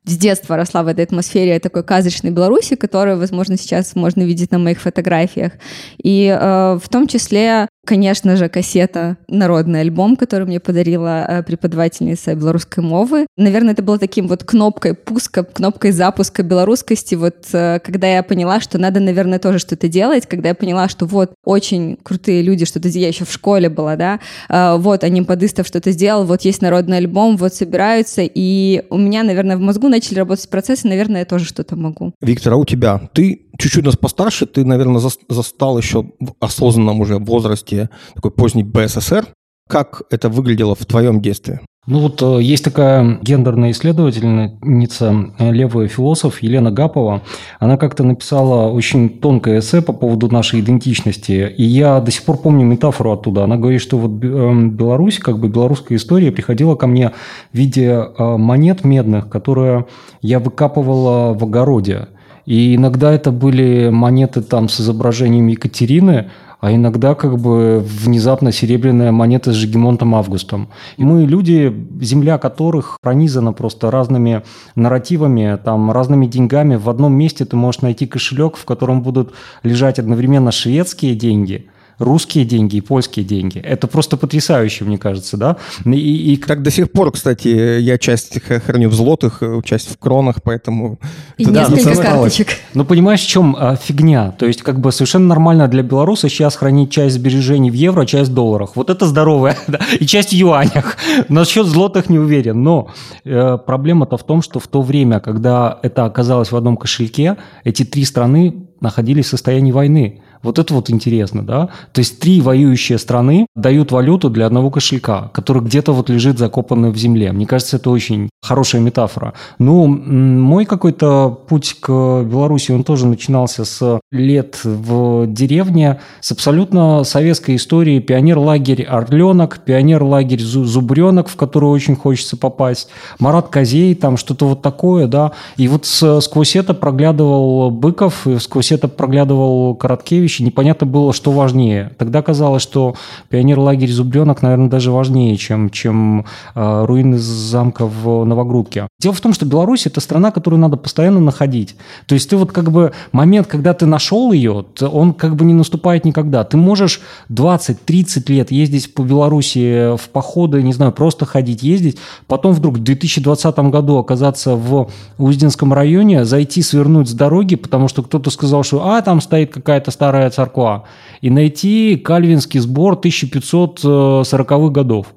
с 0.05 0.17
детства 0.17 0.57
росла 0.57 0.83
в 0.83 0.88
этой 0.88 1.05
атмосфере 1.05 1.59
такой 1.59 1.83
казочной 1.83 2.31
Беларуси, 2.31 2.75
которую, 2.75 3.17
возможно, 3.17 3.57
сейчас 3.57 3.95
можно 3.95 4.21
видеть 4.21 4.51
на 4.51 4.59
моих 4.59 4.81
фотографиях. 4.81 5.53
И 6.01 6.27
э, 6.27 6.79
в 6.81 6.89
том 6.89 7.07
числе 7.07 7.67
Конечно 7.85 8.38
же, 8.38 8.47
кассета 8.47 9.18
«Народный 9.27 9.81
альбом», 9.81 10.15
который 10.15 10.47
мне 10.47 10.62
подарила 10.62 11.25
э, 11.27 11.44
преподавательница 11.44 12.33
белорусской 12.33 12.81
мовы. 12.81 13.27
Наверное, 13.35 13.74
это 13.74 13.83
было 13.83 14.00
таким 14.00 14.27
вот 14.27 14.45
кнопкой 14.45 14.93
пуска, 14.93 15.43
кнопкой 15.43 15.91
запуска 15.91 16.43
белорусскости, 16.43 17.15
вот 17.15 17.46
э, 17.51 17.79
когда 17.84 18.07
я 18.07 18.24
поняла, 18.24 18.62
что 18.62 18.77
надо, 18.77 19.01
наверное, 19.01 19.38
тоже 19.38 19.60
что-то 19.60 19.89
делать, 19.89 20.27
когда 20.27 20.50
я 20.50 20.55
поняла, 20.55 20.88
что 20.88 21.05
вот 21.05 21.34
очень 21.43 21.98
крутые 22.01 22.41
люди, 22.41 22.63
что-то 22.63 22.88
я 22.88 23.10
еще 23.10 23.25
в 23.25 23.31
школе 23.34 23.67
была, 23.67 23.98
да, 23.98 24.22
э, 24.48 24.77
вот 24.77 25.03
они 25.03 25.22
подыстав 25.22 25.67
что-то 25.67 25.91
сделал, 25.91 26.24
вот 26.24 26.43
есть 26.43 26.62
народный 26.62 27.00
альбом, 27.00 27.36
вот 27.36 27.53
собираются, 27.53 28.22
и 28.24 28.86
у 28.91 28.98
меня, 28.98 29.24
наверное, 29.24 29.57
в 29.57 29.62
мозгу 29.62 29.89
начали 29.89 30.19
работать 30.19 30.48
процессы, 30.48 30.88
наверное, 30.88 31.22
я 31.22 31.25
тоже 31.25 31.43
что-то 31.43 31.75
могу. 31.75 32.13
Виктор, 32.22 32.53
а 32.53 32.55
у 32.55 32.63
тебя? 32.63 33.10
Ты 33.12 33.42
чуть-чуть 33.57 33.86
нас 33.86 33.95
постарше, 33.95 34.45
ты, 34.45 34.65
наверное, 34.65 35.01
застал 35.29 35.77
еще 35.77 36.03
в 36.19 36.33
осознанном 36.39 37.01
уже 37.01 37.17
возрасте 37.17 37.89
такой 38.15 38.31
поздний 38.31 38.63
БССР. 38.63 39.25
Как 39.69 40.03
это 40.10 40.29
выглядело 40.29 40.75
в 40.75 40.86
твоем 40.86 41.22
детстве? 41.22 41.62
Ну 41.86 42.00
вот 42.00 42.22
э, 42.22 42.41
есть 42.41 42.63
такая 42.63 43.19
гендерная 43.22 43.72
исследовательница, 43.72 45.33
э, 45.38 45.51
левый 45.51 45.89
философ 45.89 46.41
Елена 46.41 46.72
Гапова. 46.72 47.24
Она 47.60 47.75
как-то 47.75 48.05
написала 48.05 48.72
очень 48.72 49.10
тонкое 49.10 49.60
эссе 49.60 49.81
по 49.81 49.91
поводу 49.91 50.29
нашей 50.29 50.62
идентичности. 50.62 51.53
И 51.57 51.63
я 51.63 52.00
до 52.00 52.10
сих 52.10 52.24
пор 52.24 52.38
помню 52.38 52.65
метафору 52.65 53.12
оттуда. 53.12 53.43
Она 53.43 53.57
говорит, 53.57 53.81
что 53.81 53.98
вот 53.98 54.24
эм, 54.24 54.72
Беларусь, 54.72 55.19
как 55.19 55.39
бы 55.39 55.50
белорусская 55.50 55.95
история 55.95 56.31
приходила 56.31 56.75
ко 56.75 56.88
мне 56.88 57.12
в 57.51 57.57
виде 57.57 57.88
э, 57.88 58.38
монет 58.38 58.86
медных, 58.86 59.27
которые 59.27 59.86
я 60.22 60.39
выкапывала 60.39 61.33
в 61.33 61.43
огороде. 61.43 62.07
И 62.45 62.75
иногда 62.75 63.12
это 63.12 63.31
были 63.31 63.89
монеты 63.89 64.41
там 64.41 64.69
с 64.69 64.81
изображением 64.81 65.47
Екатерины, 65.47 66.29
а 66.59 66.73
иногда 66.73 67.13
как 67.13 67.39
бы 67.39 67.83
внезапно 67.85 68.51
серебряная 68.51 69.12
монета 69.12 69.51
с 69.51 69.55
Жигемонтом 69.55 70.15
Августом. 70.15 70.69
И 70.95 71.03
мы 71.03 71.25
люди, 71.25 71.73
земля 72.00 72.38
которых 72.38 72.97
пронизана 73.01 73.51
просто 73.51 73.91
разными 73.91 74.43
нарративами, 74.75 75.57
там, 75.63 75.91
разными 75.91 76.25
деньгами. 76.25 76.75
В 76.75 76.89
одном 76.89 77.13
месте 77.13 77.43
ты 77.43 77.57
можешь 77.57 77.81
найти 77.81 78.05
кошелек, 78.05 78.55
в 78.55 78.63
котором 78.63 79.01
будут 79.01 79.33
лежать 79.63 80.00
одновременно 80.00 80.51
шведские 80.51 81.15
деньги– 81.15 81.67
русские 82.03 82.45
деньги 82.45 82.77
и 82.77 82.81
польские 82.81 83.25
деньги. 83.25 83.60
Это 83.60 83.88
просто 83.88 84.17
потрясающе, 84.17 84.86
мне 84.86 84.98
кажется, 84.98 85.38
да? 85.38 85.57
И, 85.86 86.33
и... 86.33 86.38
Так 86.38 86.62
до 86.62 86.72
сих 86.72 86.91
пор, 86.91 87.12
кстати, 87.12 87.79
я 87.79 87.98
часть 87.98 88.41
храню 88.41 88.89
в 88.89 88.93
злотых, 88.93 89.41
часть 89.63 89.91
в 89.91 89.98
кронах, 89.98 90.43
поэтому... 90.43 91.00
И 91.38 91.45
да, 91.45 91.67
несколько 91.67 92.01
карточек. 92.01 92.48
Ну, 92.74 92.86
понимаешь, 92.86 93.22
в 93.22 93.27
чем 93.27 93.55
а, 93.57 93.75
фигня? 93.75 94.31
То 94.31 94.45
есть, 94.45 94.62
как 94.62 94.79
бы 94.79 94.91
совершенно 94.91 95.27
нормально 95.27 95.67
для 95.67 95.83
белоруса 95.83 96.29
сейчас 96.29 96.55
хранить 96.55 96.91
часть 96.91 97.15
сбережений 97.15 97.72
в 97.72 97.74
евро, 97.74 98.05
часть 98.05 98.31
в 98.31 98.33
долларах. 98.33 98.75
Вот 98.75 98.89
это 98.89 99.05
здоровое, 99.05 99.57
да? 99.67 99.79
и 100.00 100.05
часть 100.05 100.29
в 100.29 100.33
юанях. 100.33 100.98
Насчет 101.29 101.65
злотых 101.67 102.10
не 102.10 102.19
уверен. 102.19 102.63
Но 102.63 102.89
э, 103.24 103.57
проблема-то 103.65 104.17
в 104.17 104.24
том, 104.24 104.41
что 104.41 104.60
в 104.60 104.67
то 104.67 104.81
время, 104.81 105.19
когда 105.19 105.79
это 105.81 106.05
оказалось 106.05 106.51
в 106.51 106.55
одном 106.55 106.77
кошельке, 106.77 107.38
эти 107.63 107.83
три 107.83 108.05
страны 108.05 108.67
находились 108.79 109.25
в 109.25 109.29
состоянии 109.29 109.72
войны. 109.72 110.22
Вот 110.43 110.59
это 110.59 110.73
вот 110.73 110.89
интересно, 110.89 111.41
да? 111.41 111.69
То 111.93 112.00
есть 112.00 112.19
три 112.19 112.41
воюющие 112.41 112.97
страны 112.97 113.47
дают 113.55 113.91
валюту 113.91 114.29
для 114.29 114.45
одного 114.45 114.69
кошелька, 114.69 115.31
который 115.33 115.63
где-то 115.63 115.93
вот 115.93 116.09
лежит 116.09 116.38
закопанный 116.38 116.91
в 116.91 116.97
земле. 116.97 117.31
Мне 117.31 117.47
кажется, 117.47 117.77
это 117.77 117.89
очень 117.89 118.29
хорошая 118.43 118.81
метафора. 118.81 119.33
Ну, 119.57 119.88
мой 119.88 120.65
какой-то 120.65 121.29
путь 121.47 121.77
к 121.79 121.88
Беларуси, 122.23 122.71
он 122.71 122.83
тоже 122.83 123.07
начинался 123.07 123.63
с 123.63 124.00
лет 124.12 124.59
в 124.63 125.27
деревне, 125.27 126.01
с 126.19 126.31
абсолютно 126.31 127.03
советской 127.03 127.55
истории. 127.55 128.00
Пионер-лагерь 128.00 128.83
«Орленок», 128.83 129.59
пионер-лагерь 129.65 130.41
«Зубренок», 130.41 131.29
в 131.29 131.35
который 131.38 131.69
очень 131.69 131.95
хочется 131.95 132.35
попасть, 132.35 132.89
Марат 133.19 133.47
Козей, 133.47 133.95
там 133.95 134.17
что-то 134.17 134.47
вот 134.47 134.62
такое, 134.62 135.07
да. 135.07 135.31
И 135.55 135.67
вот 135.69 135.85
сквозь 135.85 136.55
это 136.57 136.73
проглядывал 136.73 137.71
Быков, 137.71 138.27
и 138.27 138.39
сквозь 138.39 138.73
это 138.73 138.89
проглядывал 138.89 139.75
Короткевич, 139.75 140.32
вещи, 140.33 140.41
непонятно 140.41 140.87
было, 140.87 141.13
что 141.13 141.31
важнее. 141.31 141.91
Тогда 141.97 142.21
казалось, 142.21 142.63
что 142.63 142.95
пионер-лагерь 143.29 143.91
Зубренок, 143.91 144.41
наверное, 144.41 144.69
даже 144.69 144.91
важнее, 144.91 145.37
чем, 145.37 145.69
чем 145.69 146.25
э, 146.55 146.85
руины 146.85 147.17
замка 147.17 147.85
в 147.85 148.25
Новогрудке. 148.25 148.87
Дело 148.99 149.13
в 149.13 149.21
том, 149.21 149.33
что 149.33 149.45
Беларусь– 149.45 149.85
это 149.87 149.99
страна, 149.99 150.31
которую 150.31 150.59
надо 150.59 150.77
постоянно 150.77 151.19
находить. 151.19 151.75
То 152.05 152.15
есть 152.15 152.29
ты 152.29 152.37
вот 152.37 152.51
как 152.51 152.71
бы 152.71 152.93
момент, 153.11 153.47
когда 153.47 153.73
ты 153.73 153.85
нашел 153.85 154.31
ее, 154.31 154.65
он 154.81 155.13
как 155.13 155.35
бы 155.35 155.45
не 155.45 155.53
наступает 155.53 156.05
никогда. 156.05 156.43
Ты 156.43 156.57
можешь 156.57 157.01
20-30 157.29 158.31
лет 158.31 158.51
ездить 158.51 158.93
по 158.93 159.03
Беларуси 159.03 159.95
в 159.97 160.09
походы, 160.09 160.63
не 160.63 160.73
знаю, 160.73 160.91
просто 160.91 161.25
ходить, 161.25 161.63
ездить, 161.63 161.97
потом 162.27 162.53
вдруг 162.53 162.77
в 162.77 162.83
2020 162.83 163.59
году 163.59 163.97
оказаться 163.97 164.55
в 164.55 164.89
Узденском 165.17 165.73
районе, 165.73 166.25
зайти, 166.25 166.61
свернуть 166.61 167.09
с 167.09 167.13
дороги, 167.13 167.55
потому 167.55 167.87
что 167.87 168.03
кто-то 168.03 168.29
сказал, 168.29 168.63
что 168.63 168.85
а, 168.87 169.01
там 169.01 169.21
стоит 169.21 169.53
какая-то 169.53 169.91
старая 169.91 170.23
Старая 170.24 170.30
Церква, 170.30 170.84
и 171.22 171.30
найти 171.30 171.96
кальвинский 171.98 172.60
сбор 172.60 173.00
1540-х 173.03 174.70
годов. 174.70 175.08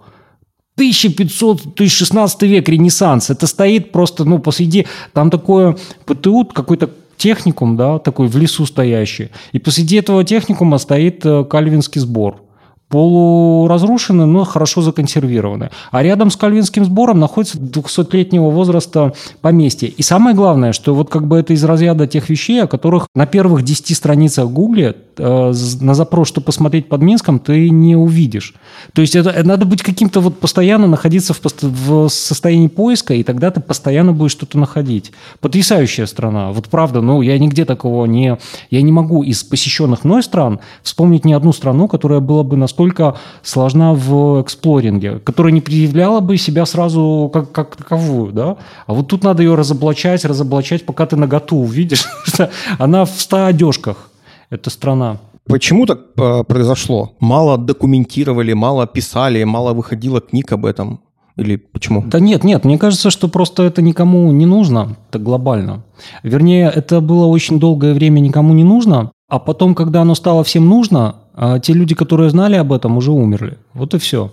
1500, 0.76 1.74
то 1.74 1.84
есть 1.84 1.96
16 1.96 2.42
век, 2.42 2.68
Ренессанс. 2.68 3.30
Это 3.30 3.46
стоит 3.46 3.92
просто, 3.92 4.24
ну, 4.24 4.38
посреди, 4.38 4.86
там 5.12 5.30
такое 5.30 5.76
ПТУ, 6.04 6.44
какой-то 6.44 6.90
техникум, 7.16 7.76
да, 7.76 7.98
такой 7.98 8.28
в 8.28 8.36
лесу 8.36 8.66
стоящий. 8.66 9.30
И 9.52 9.58
посреди 9.58 9.96
этого 9.96 10.22
техникума 10.22 10.78
стоит 10.78 11.24
э, 11.24 11.44
кальвинский 11.44 12.00
сбор 12.00 12.42
полуразрушены, 12.88 14.26
но 14.26 14.44
хорошо 14.44 14.80
законсервированы. 14.80 15.70
А 15.90 16.02
рядом 16.02 16.30
с 16.30 16.36
Кальвинским 16.36 16.84
сбором 16.84 17.18
находится 17.18 17.58
200-летнего 17.58 18.50
возраста 18.50 19.12
поместье. 19.40 19.88
И 19.88 20.02
самое 20.02 20.36
главное, 20.36 20.72
что 20.72 20.94
вот 20.94 21.10
как 21.10 21.26
бы 21.26 21.36
это 21.36 21.52
из 21.52 21.64
разряда 21.64 22.06
тех 22.06 22.28
вещей, 22.28 22.62
о 22.62 22.68
которых 22.68 23.08
на 23.14 23.26
первых 23.26 23.64
10 23.64 23.96
страницах 23.96 24.48
Гугле 24.48 24.94
э, 25.16 25.52
на 25.80 25.94
запрос, 25.94 26.28
что 26.28 26.40
посмотреть 26.40 26.88
под 26.88 27.02
Минском, 27.02 27.40
ты 27.40 27.70
не 27.70 27.96
увидишь. 27.96 28.54
То 28.92 29.02
есть 29.02 29.16
это, 29.16 29.34
надо 29.44 29.66
быть 29.66 29.82
каким-то 29.82 30.20
вот 30.20 30.38
постоянно 30.38 30.86
находиться 30.86 31.34
в, 31.34 31.40
в 31.42 32.08
состоянии 32.08 32.68
поиска, 32.68 33.14
и 33.14 33.24
тогда 33.24 33.50
ты 33.50 33.60
постоянно 33.60 34.12
будешь 34.12 34.32
что-то 34.32 34.58
находить. 34.58 35.10
Потрясающая 35.40 36.06
страна. 36.06 36.52
Вот 36.52 36.68
правда, 36.68 37.00
ну 37.00 37.20
я 37.20 37.36
нигде 37.38 37.64
такого 37.64 38.06
не... 38.06 38.38
Я 38.70 38.82
не 38.82 38.92
могу 38.92 39.24
из 39.24 39.42
посещенных 39.42 40.04
мной 40.04 40.22
стран 40.22 40.60
вспомнить 40.84 41.24
ни 41.24 41.32
одну 41.32 41.52
страну, 41.52 41.88
которая 41.88 42.20
была 42.20 42.44
бы 42.44 42.56
настолько 42.56 42.75
настолько 42.76 43.16
сложна 43.42 43.92
в 43.94 44.42
эксплоринге, 44.42 45.18
которая 45.18 45.52
не 45.52 45.60
предъявляла 45.60 46.20
бы 46.20 46.36
себя 46.36 46.66
сразу 46.66 47.30
как, 47.32 47.52
как 47.52 47.76
таковую, 47.76 48.32
да? 48.32 48.56
А 48.86 48.92
вот 48.92 49.08
тут 49.08 49.24
надо 49.24 49.42
ее 49.42 49.54
разоблачать, 49.54 50.24
разоблачать, 50.24 50.84
пока 50.84 51.06
ты 51.06 51.16
наготу 51.16 51.56
увидишь, 51.56 52.04
что 52.24 52.50
она 52.78 53.04
в 53.04 53.10
ста 53.10 53.46
одежках, 53.46 54.10
эта 54.50 54.70
страна. 54.70 55.16
Почему 55.46 55.86
так 55.86 56.00
э, 56.18 56.44
произошло? 56.44 57.12
Мало 57.20 57.56
документировали, 57.56 58.54
мало 58.54 58.86
писали, 58.86 59.44
мало 59.44 59.72
выходило 59.72 60.20
книг 60.20 60.52
об 60.52 60.66
этом? 60.66 61.00
Или 61.38 61.56
почему? 61.56 62.02
Да 62.06 62.18
нет, 62.18 62.44
нет, 62.44 62.64
мне 62.64 62.78
кажется, 62.78 63.10
что 63.10 63.28
просто 63.28 63.62
это 63.62 63.82
никому 63.82 64.32
не 64.32 64.46
нужно, 64.46 64.96
так 65.10 65.22
глобально. 65.22 65.82
Вернее, 66.22 66.72
это 66.74 67.00
было 67.00 67.26
очень 67.26 67.58
долгое 67.58 67.94
время 67.94 68.20
никому 68.20 68.54
не 68.54 68.64
нужно, 68.64 69.12
а 69.28 69.38
потом, 69.38 69.74
когда 69.74 70.02
оно 70.02 70.14
стало 70.14 70.44
всем 70.44 70.68
нужно, 70.68 71.16
а 71.34 71.58
те 71.58 71.72
люди, 71.72 71.94
которые 71.94 72.30
знали 72.30 72.56
об 72.56 72.72
этом, 72.72 72.96
уже 72.96 73.10
умерли. 73.10 73.58
Вот 73.74 73.94
и 73.94 73.98
все. 73.98 74.30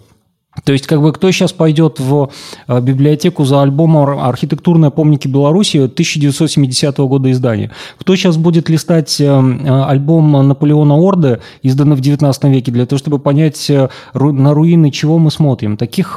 То 0.65 0.71
есть, 0.71 0.85
как 0.85 1.01
бы, 1.01 1.11
кто 1.11 1.31
сейчас 1.31 1.51
пойдет 1.51 1.99
в 1.99 2.29
э, 2.67 2.79
библиотеку 2.79 3.43
за 3.43 3.63
альбомом 3.63 4.19
«Архитектурные 4.19 4.91
помники 4.91 5.27
Беларуси» 5.27 5.77
1970 5.77 6.95
года 6.99 7.31
издания? 7.31 7.71
Кто 7.97 8.15
сейчас 8.15 8.37
будет 8.37 8.69
листать 8.69 9.19
э, 9.19 9.25
э, 9.25 9.83
альбом 9.85 10.47
Наполеона 10.47 10.95
Орды, 10.95 11.39
изданный 11.63 11.95
в 11.95 12.01
19 12.01 12.43
веке, 12.45 12.71
для 12.71 12.85
того, 12.85 12.99
чтобы 12.99 13.17
понять, 13.17 13.71
на 14.13 14.53
руины 14.53 14.91
чего 14.91 15.17
мы 15.17 15.31
смотрим? 15.31 15.75
Таких 15.75 16.13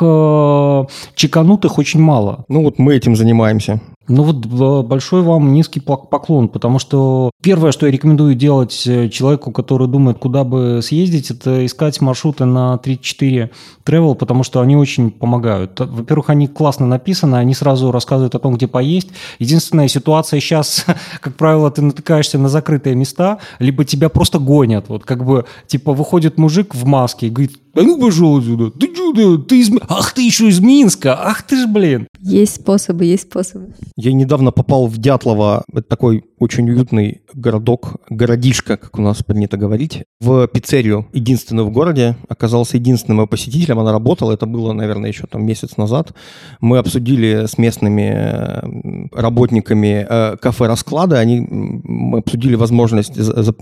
чеканутых 1.14 1.78
очень 1.78 2.00
мало. 2.00 2.44
Ну 2.48 2.62
вот 2.62 2.78
мы 2.78 2.94
этим 2.94 3.16
занимаемся. 3.16 3.80
Ну 4.08 4.22
вот 4.22 4.84
большой 4.86 5.22
вам 5.22 5.52
низкий 5.52 5.80
поклон, 5.80 6.48
потому 6.48 6.78
что 6.78 7.30
первое, 7.42 7.72
что 7.72 7.86
я 7.86 7.92
рекомендую 7.92 8.34
делать 8.34 8.86
э, 8.86 9.08
человеку, 9.08 9.50
который 9.50 9.88
думает, 9.88 10.18
куда 10.18 10.44
бы 10.44 10.80
съездить, 10.82 11.30
это 11.30 11.66
искать 11.66 12.00
маршруты 12.00 12.44
на 12.44 12.78
34 12.78 13.50
Travel, 13.84 14.14
потому 14.14 14.44
что 14.44 14.60
они 14.60 14.76
очень 14.76 15.10
помогают. 15.10 15.80
Во-первых, 15.80 16.30
они 16.30 16.46
классно 16.46 16.86
написаны, 16.86 17.36
они 17.36 17.54
сразу 17.54 17.90
рассказывают 17.90 18.34
о 18.36 18.38
том, 18.38 18.54
где 18.54 18.68
поесть. 18.68 19.08
Единственная 19.40 19.88
ситуация 19.88 20.38
сейчас, 20.38 20.86
как 21.20 21.34
правило, 21.34 21.70
ты 21.70 21.82
натыкаешься 21.82 22.38
на 22.38 22.48
закрытые 22.48 22.94
места, 22.94 23.38
либо 23.58 23.84
тебя 23.84 24.08
просто 24.08 24.38
гонят. 24.38 24.88
Вот 24.88 25.04
как 25.04 25.24
бы, 25.24 25.46
типа, 25.66 25.92
выходит 25.92 26.38
мужик 26.38 26.74
в 26.74 26.84
маске 26.86 27.26
и 27.26 27.30
говорит, 27.30 27.58
а 27.76 27.82
ну 27.82 28.00
пошел 28.00 28.38
отсюда, 28.38 28.70
ты 28.70 28.94
чудо, 28.94 29.38
ты 29.38 29.60
из... 29.60 29.70
Ах, 29.88 30.12
ты 30.14 30.22
еще 30.22 30.48
из 30.48 30.60
Минска, 30.60 31.14
ах 31.14 31.42
ты 31.42 31.56
ж, 31.56 31.66
блин. 31.66 32.08
Есть 32.20 32.56
способы, 32.56 33.04
есть 33.04 33.24
способы. 33.24 33.74
Я 33.96 34.12
недавно 34.12 34.50
попал 34.50 34.86
в 34.86 34.96
Дятлово, 34.96 35.64
это 35.70 35.82
такой 35.82 36.24
очень 36.38 36.68
уютный 36.70 37.20
городок, 37.34 37.96
городишко, 38.08 38.76
как 38.76 38.98
у 38.98 39.02
нас 39.02 39.22
принято 39.22 39.56
говорить, 39.56 40.04
в 40.20 40.46
пиццерию, 40.48 41.06
единственную 41.12 41.66
в 41.66 41.70
городе, 41.70 42.16
оказался 42.28 42.78
единственным 42.78 43.28
посетителем, 43.28 43.78
она 43.78 43.92
работала, 43.92 44.32
это 44.32 44.46
было, 44.46 44.72
наверное, 44.72 45.10
еще 45.10 45.26
там 45.26 45.44
месяц 45.44 45.76
назад. 45.76 46.14
Мы 46.60 46.78
обсудили 46.78 47.46
с 47.46 47.58
местными 47.58 48.12
э, 48.14 49.08
работниками 49.12 50.06
э, 50.08 50.36
кафе 50.36 50.66
расклада, 50.66 51.18
они, 51.18 51.40
мы 51.40 52.18
обсудили 52.18 52.54
возможность 52.54 53.12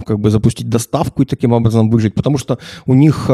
как 0.07 0.21
бы 0.21 0.31
запустить 0.31 0.69
доставку 0.69 1.23
и 1.23 1.27
таким 1.27 1.53
образом 1.53 1.91
выжить, 1.91 2.15
потому 2.15 2.39
что 2.39 2.59
у 2.87 2.95
них 2.95 3.27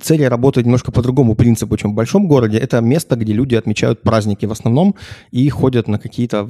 пиццерия 0.00 0.30
работает 0.30 0.66
немножко 0.66 0.92
по 0.92 1.02
другому 1.02 1.34
принципу, 1.34 1.76
чем 1.76 1.92
в 1.92 1.94
большом 1.94 2.26
городе. 2.26 2.58
Это 2.58 2.80
место, 2.80 3.16
где 3.16 3.32
люди 3.32 3.54
отмечают 3.54 4.02
праздники 4.02 4.46
в 4.46 4.52
основном 4.52 4.94
и 5.30 5.48
ходят 5.48 5.88
на 5.88 5.98
какие-то 5.98 6.48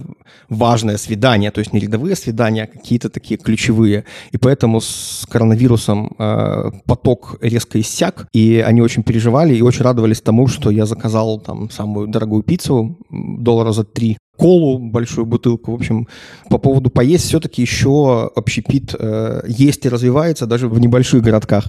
важные 0.48 0.98
свидания, 0.98 1.50
то 1.50 1.58
есть 1.60 1.72
не 1.72 1.80
рядовые 1.80 2.16
свидания, 2.16 2.64
а 2.64 2.66
какие-то 2.66 3.08
такие 3.08 3.38
ключевые. 3.38 4.04
И 4.32 4.38
поэтому 4.38 4.80
с 4.80 5.26
коронавирусом 5.28 6.14
э, 6.18 6.70
поток 6.86 7.38
резко 7.40 7.80
иссяк, 7.80 8.28
и 8.32 8.64
они 8.66 8.82
очень 8.82 9.02
переживали 9.02 9.54
и 9.54 9.62
очень 9.62 9.84
радовались 9.84 10.20
тому, 10.20 10.46
что 10.46 10.70
я 10.70 10.86
заказал 10.86 11.40
там 11.40 11.70
самую 11.70 12.08
дорогую 12.08 12.42
пиццу, 12.42 12.98
доллара 13.10 13.72
за 13.72 13.84
три, 13.84 14.16
колу, 14.36 14.78
большую 14.78 15.26
бутылку. 15.26 15.72
В 15.72 15.74
общем, 15.74 16.06
по 16.48 16.58
поводу 16.58 16.90
поесть 16.90 17.24
все-таки 17.24 17.62
еще 17.62 18.30
общепит 18.36 18.94
э, 18.98 19.42
есть 19.48 19.86
и 19.86 19.88
развивается 19.88 20.46
даже 20.46 20.68
в 20.68 20.78
небольших 20.78 21.22
городках. 21.22 21.68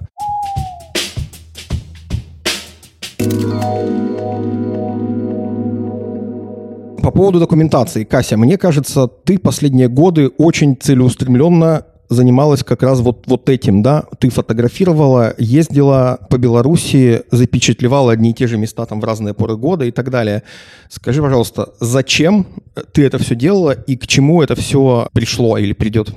По 7.01 7.11
поводу 7.11 7.39
документации, 7.39 8.03
Кася, 8.03 8.37
мне 8.37 8.57
кажется, 8.57 9.07
ты 9.07 9.39
последние 9.39 9.87
годы 9.87 10.29
очень 10.37 10.77
целеустремленно 10.79 11.85
занималась 12.11 12.63
как 12.63 12.83
раз 12.83 12.99
вот, 12.99 13.23
вот 13.25 13.49
этим, 13.49 13.81
да? 13.81 14.03
Ты 14.19 14.29
фотографировала, 14.29 15.33
ездила 15.37 16.19
по 16.29 16.37
Беларуси, 16.37 17.23
запечатлевала 17.31 18.11
одни 18.11 18.31
и 18.31 18.33
те 18.33 18.47
же 18.47 18.57
места 18.57 18.85
там 18.85 18.99
в 18.99 19.05
разные 19.05 19.33
поры 19.33 19.55
года 19.55 19.85
и 19.85 19.91
так 19.91 20.09
далее. 20.09 20.43
Скажи, 20.89 21.21
пожалуйста, 21.21 21.69
зачем 21.79 22.45
ты 22.91 23.05
это 23.05 23.17
все 23.17 23.35
делала 23.35 23.71
и 23.71 23.95
к 23.95 24.07
чему 24.07 24.43
это 24.43 24.55
все 24.55 25.07
пришло 25.13 25.57
или 25.57 25.71
придет? 25.73 26.13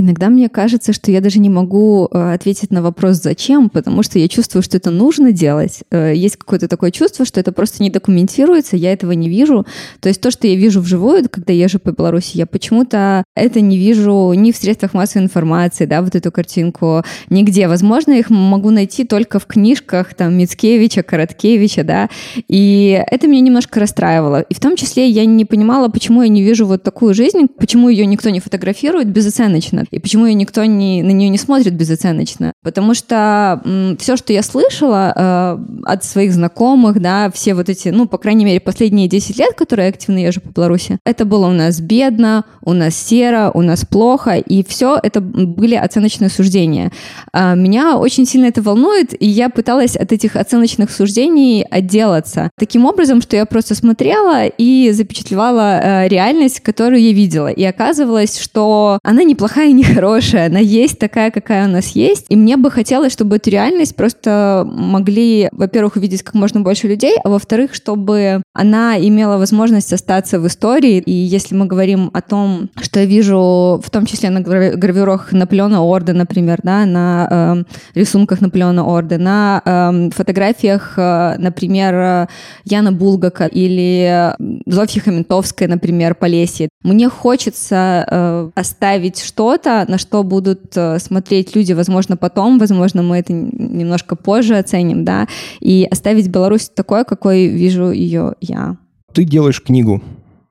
Иногда 0.00 0.28
мне 0.28 0.48
кажется, 0.48 0.92
что 0.92 1.10
я 1.10 1.20
даже 1.20 1.40
не 1.40 1.50
могу 1.50 2.08
э, 2.12 2.32
ответить 2.32 2.70
на 2.70 2.82
вопрос 2.82 3.16
«зачем?», 3.16 3.68
потому 3.68 4.04
что 4.04 4.20
я 4.20 4.28
чувствую, 4.28 4.62
что 4.62 4.76
это 4.76 4.92
нужно 4.92 5.32
делать. 5.32 5.80
Э, 5.90 6.14
есть 6.14 6.36
какое-то 6.36 6.68
такое 6.68 6.92
чувство, 6.92 7.24
что 7.24 7.40
это 7.40 7.50
просто 7.50 7.82
не 7.82 7.90
документируется, 7.90 8.76
я 8.76 8.92
этого 8.92 9.10
не 9.10 9.28
вижу. 9.28 9.66
То 9.98 10.08
есть 10.08 10.20
то, 10.20 10.30
что 10.30 10.46
я 10.46 10.54
вижу 10.54 10.80
вживую, 10.80 11.28
когда 11.28 11.52
езжу 11.52 11.80
по 11.80 11.90
Беларуси, 11.90 12.36
я 12.36 12.46
почему-то 12.46 13.24
это 13.34 13.60
не 13.60 13.76
вижу 13.76 14.34
ни 14.34 14.52
в 14.52 14.56
средствах 14.56 14.94
массовой 14.94 15.24
информации, 15.24 15.84
да, 15.84 16.00
вот 16.00 16.14
эту 16.14 16.30
картинку, 16.30 17.02
нигде. 17.28 17.66
Возможно, 17.66 18.12
их 18.12 18.30
могу 18.30 18.70
найти 18.70 19.02
только 19.04 19.40
в 19.40 19.46
книжках 19.46 20.14
там 20.14 20.38
Мицкевича, 20.38 21.02
Короткевича, 21.02 21.82
да, 21.82 22.08
и 22.46 23.02
это 23.04 23.26
меня 23.26 23.40
немножко 23.40 23.80
расстраивало. 23.80 24.42
И 24.42 24.54
в 24.54 24.60
том 24.60 24.76
числе 24.76 25.08
я 25.08 25.24
не 25.24 25.44
понимала, 25.44 25.88
почему 25.88 26.22
я 26.22 26.28
не 26.28 26.44
вижу 26.44 26.66
вот 26.66 26.84
такую 26.84 27.14
жизнь, 27.14 27.48
почему 27.58 27.88
ее 27.88 28.06
никто 28.06 28.30
не 28.30 28.38
фотографирует 28.38 29.08
безоценочно. 29.08 29.87
И 29.90 29.98
почему 29.98 30.26
ее 30.26 30.34
никто 30.34 30.64
не, 30.64 31.02
на 31.02 31.10
нее 31.10 31.28
не 31.28 31.38
смотрит 31.38 31.74
безоценочно? 31.74 32.52
Потому 32.62 32.94
что 32.94 33.60
м, 33.64 33.96
все, 33.98 34.16
что 34.16 34.32
я 34.32 34.42
слышала 34.42 35.12
э, 35.14 35.58
от 35.84 36.04
своих 36.04 36.32
знакомых, 36.32 37.00
да, 37.00 37.30
все 37.30 37.54
вот 37.54 37.68
эти, 37.68 37.88
ну, 37.88 38.06
по 38.06 38.18
крайней 38.18 38.44
мере, 38.44 38.60
последние 38.60 39.08
10 39.08 39.38
лет, 39.38 39.54
которые 39.54 39.86
я 39.86 39.90
активно 39.90 40.18
езжу 40.18 40.40
по 40.40 40.48
Беларуси, 40.48 40.98
это 41.04 41.24
было 41.24 41.46
у 41.46 41.52
нас 41.52 41.80
бедно, 41.80 42.44
у 42.62 42.72
нас 42.72 42.94
серо, 42.94 43.50
у 43.54 43.62
нас 43.62 43.84
плохо, 43.84 44.36
и 44.36 44.64
все 44.64 44.98
это 45.02 45.20
были 45.20 45.74
оценочные 45.74 46.30
суждения. 46.30 46.92
А 47.32 47.54
меня 47.54 47.96
очень 47.96 48.26
сильно 48.26 48.46
это 48.46 48.62
волнует, 48.62 49.20
и 49.20 49.26
я 49.26 49.48
пыталась 49.48 49.96
от 49.96 50.12
этих 50.12 50.36
оценочных 50.36 50.90
суждений 50.90 51.64
отделаться. 51.68 52.50
Таким 52.58 52.84
образом, 52.84 53.22
что 53.22 53.36
я 53.36 53.46
просто 53.46 53.74
смотрела 53.74 54.46
и 54.46 54.90
запечатлевала 54.92 55.80
э, 55.80 56.08
реальность, 56.08 56.60
которую 56.60 57.00
я 57.02 57.12
видела. 57.12 57.48
И 57.48 57.64
оказывалось, 57.64 58.38
что 58.38 58.98
она 59.02 59.22
неплохая 59.22 59.67
нехорошая, 59.72 60.46
она 60.46 60.58
есть 60.58 60.98
такая, 60.98 61.30
какая 61.30 61.66
у 61.66 61.70
нас 61.70 61.88
есть. 61.88 62.26
И 62.28 62.36
мне 62.36 62.56
бы 62.56 62.70
хотелось, 62.70 63.12
чтобы 63.12 63.36
эту 63.36 63.50
реальность 63.50 63.96
просто 63.96 64.66
могли, 64.70 65.48
во-первых, 65.52 65.96
увидеть 65.96 66.22
как 66.22 66.34
можно 66.34 66.60
больше 66.60 66.88
людей, 66.88 67.16
а 67.22 67.28
во-вторых, 67.28 67.74
чтобы 67.74 68.42
она 68.54 68.98
имела 68.98 69.38
возможность 69.38 69.92
остаться 69.92 70.40
в 70.40 70.46
истории. 70.46 70.98
И 70.98 71.12
если 71.12 71.54
мы 71.54 71.66
говорим 71.66 72.10
о 72.12 72.20
том, 72.20 72.70
что 72.80 73.00
я 73.00 73.06
вижу, 73.06 73.80
в 73.82 73.90
том 73.90 74.06
числе 74.06 74.30
на 74.30 74.40
гравюрах 74.40 75.32
Наполеона 75.32 75.80
Орда, 75.80 76.12
например, 76.12 76.60
да, 76.62 76.86
на 76.86 77.64
э, 77.94 77.98
рисунках 77.98 78.40
Наполеона 78.40 78.84
Орда, 78.84 79.18
на 79.18 79.62
э, 79.64 80.10
фотографиях, 80.14 80.94
э, 80.96 81.36
например, 81.38 82.28
Яна 82.64 82.92
Булгака 82.92 83.46
или 83.46 84.34
Зофьи 84.66 85.00
Хаментовской, 85.00 85.66
например, 85.66 86.14
Полесье. 86.14 86.68
Мне 86.82 87.08
хочется 87.08 88.06
э, 88.08 88.50
оставить 88.54 89.22
что-то, 89.22 89.57
что-то, 89.58 89.90
на 89.90 89.98
что 89.98 90.22
будут 90.22 90.76
э, 90.76 90.98
смотреть 90.98 91.56
люди, 91.56 91.72
возможно, 91.72 92.16
потом, 92.16 92.58
возможно, 92.58 93.02
мы 93.02 93.18
это 93.18 93.32
немножко 93.32 94.16
позже 94.16 94.56
оценим, 94.56 95.04
да, 95.04 95.26
и 95.60 95.86
оставить 95.90 96.28
Беларусь 96.28 96.68
такой, 96.68 97.04
какой 97.04 97.46
вижу 97.46 97.90
ее 97.90 98.34
я. 98.40 98.76
Ты 99.12 99.24
делаешь 99.24 99.62
книгу. 99.62 100.02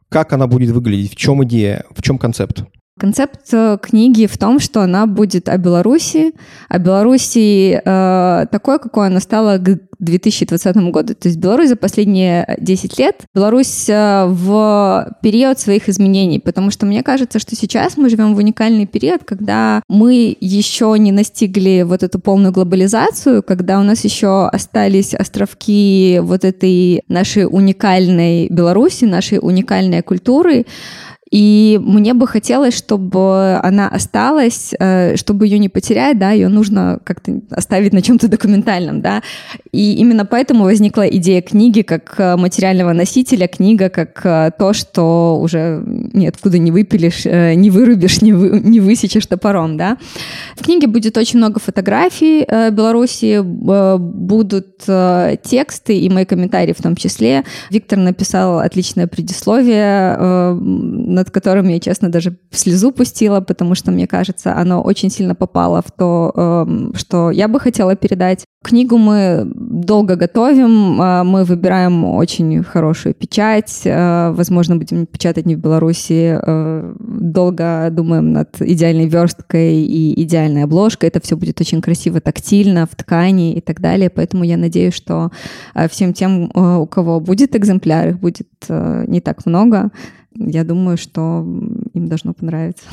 Как 0.10 0.34
она 0.34 0.48
будет 0.48 0.70
выглядеть? 0.70 1.12
В 1.12 1.16
чем 1.16 1.44
идея? 1.44 1.86
В 1.96 2.02
чем 2.02 2.18
концепт? 2.18 2.64
Концепт 2.98 3.54
э, 3.54 3.78
книги 3.82 4.26
в 4.26 4.38
том, 4.38 4.60
что 4.60 4.82
она 4.82 5.06
будет 5.06 5.50
о 5.50 5.58
Беларуси, 5.58 6.34
о 6.68 6.80
Беларуси 6.80 7.80
э, 7.84 8.46
такой, 8.52 8.80
какой 8.80 9.08
она 9.08 9.20
стала 9.20 9.58
к 9.58 9.80
2020 10.00 10.76
году. 10.92 11.14
То 11.14 11.28
есть 11.28 11.38
Беларусь 11.40 11.70
за 11.70 11.76
последние 11.76 12.56
10 12.60 13.00
лет, 13.00 13.24
Беларусь 13.36 13.88
э, 13.90 14.26
в 14.26 15.16
период 15.22 15.60
своих 15.60 15.90
изменений, 15.90 16.40
потому 16.40 16.72
что 16.72 16.86
мне 16.86 17.04
кажется, 17.04 17.40
что 17.40 17.56
сейчас 17.56 17.98
мы 17.98 18.10
живем 18.10 18.36
в 18.36 18.38
уникальный 18.38 18.86
период, 18.86 19.24
когда 19.24 19.82
мы 19.88 20.36
еще 20.40 20.96
не 20.98 21.12
настигли 21.12 21.84
вот 21.84 22.04
эту 22.04 22.20
полную 22.20 22.52
глобализацию, 22.52 23.44
когда 23.44 23.80
у 23.80 23.84
нас 23.84 24.04
еще 24.04 24.48
остались 24.48 25.14
островки 25.14 26.20
вот 26.22 26.44
этой 26.44 27.04
нашей 27.08 27.46
уникальной 27.46 28.48
Беларуси, 28.50 29.06
нашей 29.06 29.40
уникальной 29.40 30.02
культуры, 30.02 30.66
и 31.30 31.80
мне 31.82 32.14
бы 32.14 32.26
хотелось, 32.26 32.78
чтобы 32.78 33.60
она 33.62 33.90
осталась, 33.90 34.74
э, 34.80 35.18
чтобы 35.18 35.46
ее 35.46 35.60
не 35.60 35.68
потерять, 35.68 36.18
да, 36.18 36.32
ее 36.32 36.48
нужно 36.48 37.00
как-то 37.04 37.42
оставить 37.52 37.94
на 37.94 38.02
чем-то 38.02 38.30
документальном, 38.30 39.02
да. 39.02 39.22
И 39.72 39.96
именно 39.96 40.26
поэтому 40.26 40.64
возникла 40.64 41.08
идея 41.08 41.42
книги 41.42 41.82
как 41.82 42.16
э, 42.18 42.38
материального 42.38 42.94
носителя, 42.94 43.48
книга 43.48 43.90
как 43.90 44.22
э, 44.24 44.52
то, 44.58 44.72
что 44.72 45.40
уже 45.42 45.84
ниоткуда 45.86 46.58
не 46.58 46.72
выпилишь, 46.72 47.26
не 47.26 47.70
вырубишь, 47.70 48.22
не, 48.22 48.34
вы, 48.34 48.62
не 48.62 48.80
высечешь 48.80 49.26
топором, 49.26 49.76
да. 49.76 49.98
В 50.56 50.64
книге 50.64 50.88
будет 50.88 51.18
очень 51.18 51.40
много 51.40 51.60
фотографий 51.60 52.46
Беларуси, 52.72 53.42
будут 53.42 54.84
тексты 55.44 55.98
и 55.98 56.10
мои 56.10 56.26
комментарии 56.26 56.74
в 56.78 56.82
том 56.82 56.96
числе. 56.96 57.44
Виктор 57.70 58.00
написал 58.00 58.60
отличное 58.60 59.08
предисловие 59.08 60.16
над 61.18 61.32
которым 61.32 61.68
я, 61.68 61.80
честно, 61.80 62.10
даже 62.10 62.38
слезу 62.52 62.92
пустила, 62.92 63.42
потому 63.42 63.74
что, 63.74 63.92
мне 63.92 64.06
кажется, 64.06 64.56
оно 64.56 64.84
очень 64.84 65.10
сильно 65.10 65.34
попало 65.34 65.82
в 65.82 65.92
то, 65.92 66.32
эм, 66.36 66.94
что 66.96 67.32
я 67.32 67.48
бы 67.48 67.60
хотела 67.60 67.96
передать. 67.96 68.46
Книгу 68.64 68.98
мы 68.98 69.52
долго 69.56 70.16
готовим, 70.16 71.02
э, 71.02 71.24
мы 71.24 71.44
выбираем 71.44 72.06
очень 72.06 72.64
хорошую 72.64 73.16
печать, 73.16 73.82
э, 73.86 74.32
возможно, 74.32 74.76
будем 74.76 75.08
печатать 75.08 75.48
не 75.48 75.56
в 75.56 75.60
Беларуси, 75.60 76.40
э, 76.40 76.96
долго 77.00 77.88
думаем 77.92 78.34
над 78.34 78.62
идеальной 78.62 79.08
версткой 79.08 79.82
и 79.84 80.22
идеальной 80.24 80.66
обложкой, 80.66 81.10
это 81.10 81.20
все 81.20 81.36
будет 81.36 81.60
очень 81.62 81.82
красиво, 81.82 82.22
тактильно, 82.22 82.86
в 82.86 82.96
ткани 82.96 83.54
и 83.54 83.62
так 83.62 83.82
далее, 83.82 84.12
поэтому 84.12 84.44
я 84.44 84.58
надеюсь, 84.58 84.94
что 84.94 85.32
всем 85.90 86.14
тем, 86.14 86.52
у 86.54 86.86
кого 86.86 87.20
будет 87.20 87.56
экземпляр, 87.56 88.10
их 88.10 88.20
будет 88.20 88.48
не 88.70 89.22
так 89.22 89.46
много, 89.46 89.92
я 90.40 90.64
думаю, 90.64 90.98
что 90.98 91.46
им 91.94 92.08
должно 92.08 92.34
понравиться. 92.34 92.86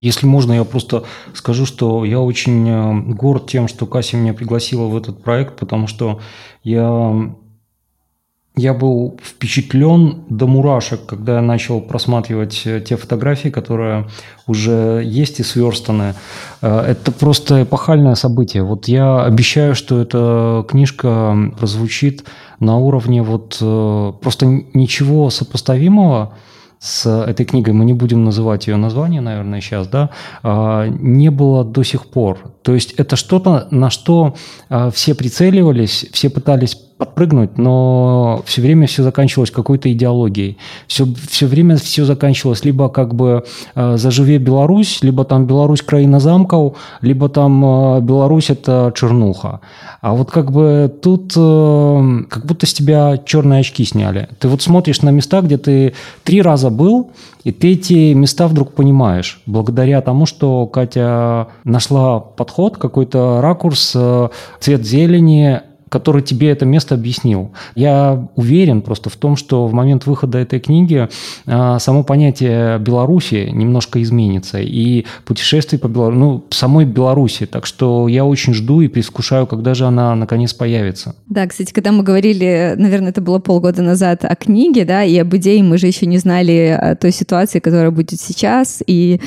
Если 0.00 0.26
можно, 0.26 0.52
я 0.52 0.64
просто 0.64 1.04
скажу, 1.34 1.66
что 1.66 2.04
я 2.04 2.20
очень 2.20 2.68
э, 2.68 3.14
горд 3.14 3.48
тем, 3.48 3.66
что 3.66 3.86
Кася 3.86 4.16
меня 4.16 4.32
пригласила 4.32 4.86
в 4.86 4.96
этот 4.96 5.22
проект, 5.22 5.58
потому 5.58 5.88
что 5.88 6.20
я, 6.62 7.34
я 8.54 8.74
был 8.74 9.18
впечатлен 9.20 10.22
до 10.28 10.46
мурашек, 10.46 11.04
когда 11.04 11.36
я 11.36 11.42
начал 11.42 11.80
просматривать 11.80 12.62
э, 12.64 12.80
те 12.80 12.96
фотографии, 12.96 13.48
которые 13.48 14.06
уже 14.46 15.02
есть 15.04 15.40
и 15.40 15.42
сверстаны. 15.42 16.14
Э, 16.62 16.80
это 16.82 17.10
просто 17.10 17.64
эпохальное 17.64 18.14
событие. 18.14 18.62
Вот 18.62 18.86
я 18.86 19.24
обещаю, 19.24 19.74
что 19.74 20.00
эта 20.00 20.64
книжка 20.68 21.36
прозвучит 21.58 22.24
на 22.60 22.76
уровне 22.78 23.22
вот 23.22 23.58
просто 24.20 24.46
ничего 24.74 25.30
сопоставимого– 25.30 26.34
с 26.80 27.08
этой 27.08 27.44
книгой, 27.44 27.74
мы 27.74 27.84
не 27.84 27.92
будем 27.92 28.24
называть 28.24 28.66
ее 28.66 28.76
название, 28.76 29.20
наверное, 29.20 29.60
сейчас, 29.60 29.88
да, 29.88 30.10
а, 30.42 30.86
не 30.86 31.30
было 31.30 31.64
до 31.64 31.82
сих 31.82 32.06
пор. 32.06 32.38
То 32.62 32.74
есть 32.74 32.92
это 32.92 33.16
что-то, 33.16 33.68
на 33.70 33.90
что 33.90 34.36
а, 34.68 34.90
все 34.90 35.14
прицеливались, 35.14 36.06
все 36.12 36.30
пытались 36.30 36.76
подпрыгнуть, 36.98 37.58
но 37.58 38.42
все 38.44 38.60
время 38.60 38.88
все 38.88 39.04
заканчивалось 39.04 39.52
какой-то 39.52 39.90
идеологией. 39.92 40.58
Все, 40.88 41.06
все 41.30 41.46
время 41.46 41.76
все 41.76 42.04
заканчивалось 42.04 42.64
либо 42.64 42.88
как 42.88 43.14
бы 43.14 43.44
э, 43.76 43.96
«Заживе 43.96 44.38
Беларусь», 44.38 44.98
либо 45.02 45.24
там 45.24 45.46
«Беларусь 45.46 45.82
краина 45.82 46.18
замков», 46.18 46.76
либо 47.00 47.28
там 47.28 47.64
э, 47.64 48.00
«Беларусь– 48.00 48.50
это 48.50 48.92
чернуха». 48.96 49.60
А 50.00 50.12
вот 50.12 50.30
как 50.32 50.50
бы 50.50 50.92
тут 51.00 51.32
э, 51.36 52.24
как 52.28 52.46
будто 52.46 52.66
с 52.66 52.74
тебя 52.74 53.16
черные 53.24 53.60
очки 53.60 53.84
сняли. 53.84 54.28
Ты 54.40 54.48
вот 54.48 54.62
смотришь 54.62 55.00
на 55.02 55.10
места, 55.10 55.40
где 55.40 55.56
ты 55.56 55.94
три 56.24 56.42
раза 56.42 56.68
был, 56.70 57.10
и 57.44 57.52
ты 57.52 57.72
эти 57.72 58.12
места 58.12 58.48
вдруг 58.48 58.74
понимаешь, 58.74 59.40
благодаря 59.46 60.00
тому, 60.00 60.26
что 60.26 60.66
Катя 60.66 61.46
нашла 61.62 62.18
подход, 62.18 62.76
какой-то 62.76 63.40
ракурс, 63.40 63.96
цвет 64.60 64.84
зелени, 64.84 65.60
который 65.88 66.22
тебе 66.22 66.50
это 66.50 66.64
место 66.66 66.94
объяснил. 66.94 67.52
Я 67.74 68.28
уверен 68.36 68.82
просто 68.82 69.10
в 69.10 69.16
том, 69.16 69.36
что 69.36 69.66
в 69.66 69.72
момент 69.72 70.06
выхода 70.06 70.38
этой 70.38 70.60
книги 70.60 71.08
а, 71.46 71.78
само 71.78 72.02
понятие 72.02 72.78
Беларуси 72.78 73.50
немножко 73.52 74.02
изменится. 74.02 74.60
И 74.60 75.04
путешествие 75.24 75.78
по 75.78 75.88
Беларуси, 75.88 76.18
ну, 76.18 76.44
самой 76.50 76.84
Беларуси. 76.84 77.46
Так 77.46 77.66
что 77.66 78.08
я 78.08 78.24
очень 78.24 78.54
жду 78.54 78.80
и 78.80 78.88
предвкушаю, 78.88 79.46
когда 79.46 79.74
же 79.74 79.86
она 79.86 80.14
наконец 80.14 80.52
появится. 80.54 81.14
Да, 81.26 81.46
кстати, 81.46 81.72
когда 81.72 81.92
мы 81.92 82.02
говорили, 82.02 82.74
наверное, 82.76 83.10
это 83.10 83.20
было 83.20 83.38
полгода 83.38 83.82
назад 83.82 84.24
о 84.24 84.34
книге, 84.34 84.84
да, 84.84 85.04
и 85.04 85.16
об 85.18 85.34
идее, 85.36 85.62
мы 85.62 85.78
же 85.78 85.86
еще 85.86 86.06
не 86.06 86.18
знали 86.18 86.96
той 87.00 87.12
ситуации, 87.12 87.58
которая 87.58 87.90
будет 87.90 88.20
сейчас, 88.20 88.82
и 88.86 89.20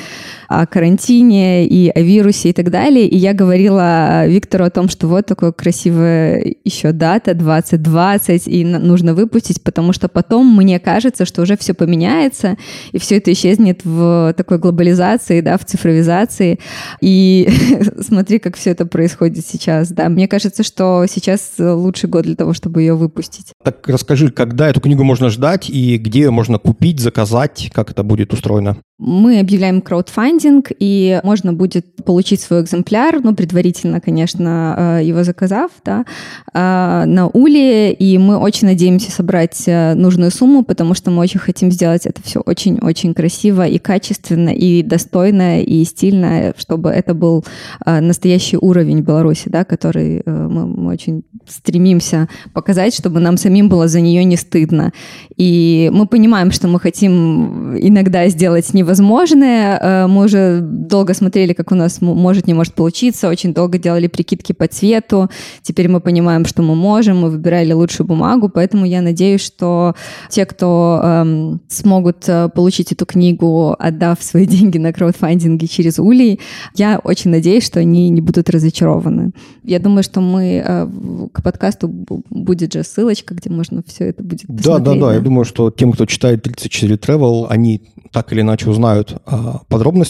о 0.60 0.66
карантине, 0.66 1.66
и 1.66 1.88
о 1.88 2.00
вирусе 2.00 2.50
и 2.50 2.52
так 2.52 2.70
далее. 2.70 3.06
И 3.06 3.16
я 3.16 3.32
говорила 3.32 4.26
Виктору 4.26 4.64
о 4.64 4.70
том, 4.70 4.88
что 4.88 5.08
вот 5.08 5.26
такое 5.26 5.52
красивое 5.52 6.54
еще 6.64 6.92
дата 6.92 7.34
2020, 7.34 8.48
и 8.48 8.64
нужно 8.64 9.14
выпустить, 9.14 9.62
потому 9.62 9.92
что 9.92 10.08
потом 10.08 10.54
мне 10.56 10.78
кажется, 10.78 11.24
что 11.24 11.42
уже 11.42 11.56
все 11.56 11.74
поменяется, 11.74 12.56
и 12.92 12.98
все 12.98 13.18
это 13.18 13.32
исчезнет 13.32 13.84
в 13.84 14.34
такой 14.36 14.58
глобализации, 14.58 15.40
да, 15.40 15.56
в 15.58 15.64
цифровизации. 15.64 16.58
И 17.00 17.48
смотри, 18.00 18.38
как 18.38 18.56
все 18.56 18.70
это 18.70 18.86
происходит 18.86 19.46
сейчас, 19.46 19.90
да. 19.90 20.08
Мне 20.08 20.28
кажется, 20.28 20.62
что 20.62 21.06
сейчас 21.08 21.52
лучший 21.58 22.08
год 22.08 22.24
для 22.24 22.36
того, 22.36 22.52
чтобы 22.52 22.82
ее 22.82 22.94
выпустить. 22.94 23.52
Так 23.62 23.88
расскажи, 23.88 24.30
когда 24.30 24.68
эту 24.68 24.80
книгу 24.80 25.04
можно 25.04 25.30
ждать 25.30 25.70
и 25.70 25.96
где 25.98 26.20
ее 26.20 26.30
можно 26.30 26.58
купить, 26.58 27.00
заказать, 27.00 27.70
как 27.72 27.90
это 27.90 28.02
будет 28.02 28.32
устроено? 28.32 28.76
Мы 28.98 29.40
объявляем 29.40 29.80
краудфандинг, 29.80 30.41
и 30.78 31.20
можно 31.22 31.52
будет 31.52 32.04
получить 32.04 32.40
свой 32.40 32.62
экземпляр, 32.62 33.20
ну, 33.22 33.34
предварительно, 33.34 34.00
конечно, 34.00 34.98
э, 34.98 35.04
его 35.04 35.24
заказав, 35.24 35.70
да, 35.84 36.04
э, 36.52 37.04
на 37.06 37.28
Уле, 37.28 37.92
и 37.92 38.18
мы 38.18 38.36
очень 38.36 38.68
надеемся 38.68 39.10
собрать 39.10 39.62
э, 39.66 39.94
нужную 39.94 40.30
сумму, 40.30 40.64
потому 40.64 40.94
что 40.94 41.10
мы 41.10 41.20
очень 41.20 41.40
хотим 41.40 41.70
сделать 41.70 42.06
это 42.06 42.22
все 42.22 42.40
очень-очень 42.40 43.14
красиво 43.14 43.66
и 43.66 43.78
качественно, 43.78 44.50
и 44.50 44.82
достойно, 44.82 45.62
и 45.62 45.84
стильно, 45.84 46.54
чтобы 46.56 46.90
это 46.90 47.14
был 47.14 47.44
настоящий 47.84 48.56
уровень 48.56 49.00
Беларуси, 49.00 49.48
да, 49.48 49.64
который 49.64 50.22
мы, 50.26 50.66
мы 50.66 50.92
очень 50.92 51.22
стремимся 51.48 52.28
показать, 52.52 52.94
чтобы 52.94 53.20
нам 53.20 53.36
самим 53.36 53.68
было 53.68 53.88
за 53.88 54.00
нее 54.00 54.24
не 54.24 54.36
стыдно. 54.36 54.92
И 55.36 55.90
мы 55.92 56.06
понимаем, 56.06 56.50
что 56.50 56.68
мы 56.68 56.80
хотим 56.80 57.76
иногда 57.76 58.28
сделать 58.28 58.72
невозможно, 58.74 59.12
невозможное. 59.12 60.06
Мы 60.06 60.24
уже 60.32 60.60
долго 60.62 61.14
смотрели, 61.14 61.52
как 61.52 61.72
у 61.72 61.74
нас 61.74 62.00
может, 62.00 62.46
не 62.46 62.54
может 62.54 62.74
получиться, 62.74 63.28
очень 63.28 63.52
долго 63.52 63.78
делали 63.78 64.06
прикидки 64.06 64.52
по 64.52 64.66
цвету. 64.66 65.28
Теперь 65.62 65.88
мы 65.88 66.00
понимаем, 66.00 66.46
что 66.46 66.62
мы 66.62 66.74
можем, 66.74 67.20
мы 67.20 67.30
выбирали 67.30 67.72
лучшую 67.72 68.06
бумагу, 68.06 68.48
поэтому 68.48 68.86
я 68.86 69.02
надеюсь, 69.02 69.42
что 69.42 69.94
те, 70.30 70.46
кто 70.46 71.00
эм, 71.02 71.60
смогут 71.68 72.28
э, 72.28 72.48
получить 72.48 72.92
эту 72.92 73.06
книгу, 73.06 73.76
отдав 73.78 74.22
свои 74.22 74.46
деньги 74.52 74.78
на 74.78 74.92
краудфандинге 74.92 75.66
через 75.66 75.98
Улей, 75.98 76.40
я 76.74 76.98
очень 77.02 77.30
надеюсь, 77.30 77.64
что 77.64 77.80
они 77.80 78.08
не 78.08 78.20
будут 78.20 78.50
разочарованы. 78.50 79.32
Я 79.64 79.78
думаю, 79.78 80.02
что 80.02 80.20
мы 80.20 80.62
э, 80.64 80.88
к 81.32 81.42
подкасту 81.42 81.88
будет 81.88 82.72
же 82.72 82.82
ссылочка, 82.84 83.34
где 83.34 83.50
можно 83.50 83.82
все 83.86 84.08
это 84.08 84.22
будет 84.22 84.46
посмотреть. 84.46 84.66
Да, 84.66 84.78
да, 84.78 84.94
да. 84.94 85.14
Я 85.14 85.20
думаю, 85.20 85.44
что 85.44 85.70
тем, 85.70 85.92
кто 85.92 86.06
читает 86.06 86.42
34 86.42 86.94
Travel, 86.96 87.46
они 87.48 87.82
так 88.12 88.32
или 88.32 88.40
иначе 88.42 88.68
узнают 88.68 89.02
узнают 89.02 89.22
о 89.26 89.60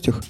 подробностях. 0.03 0.23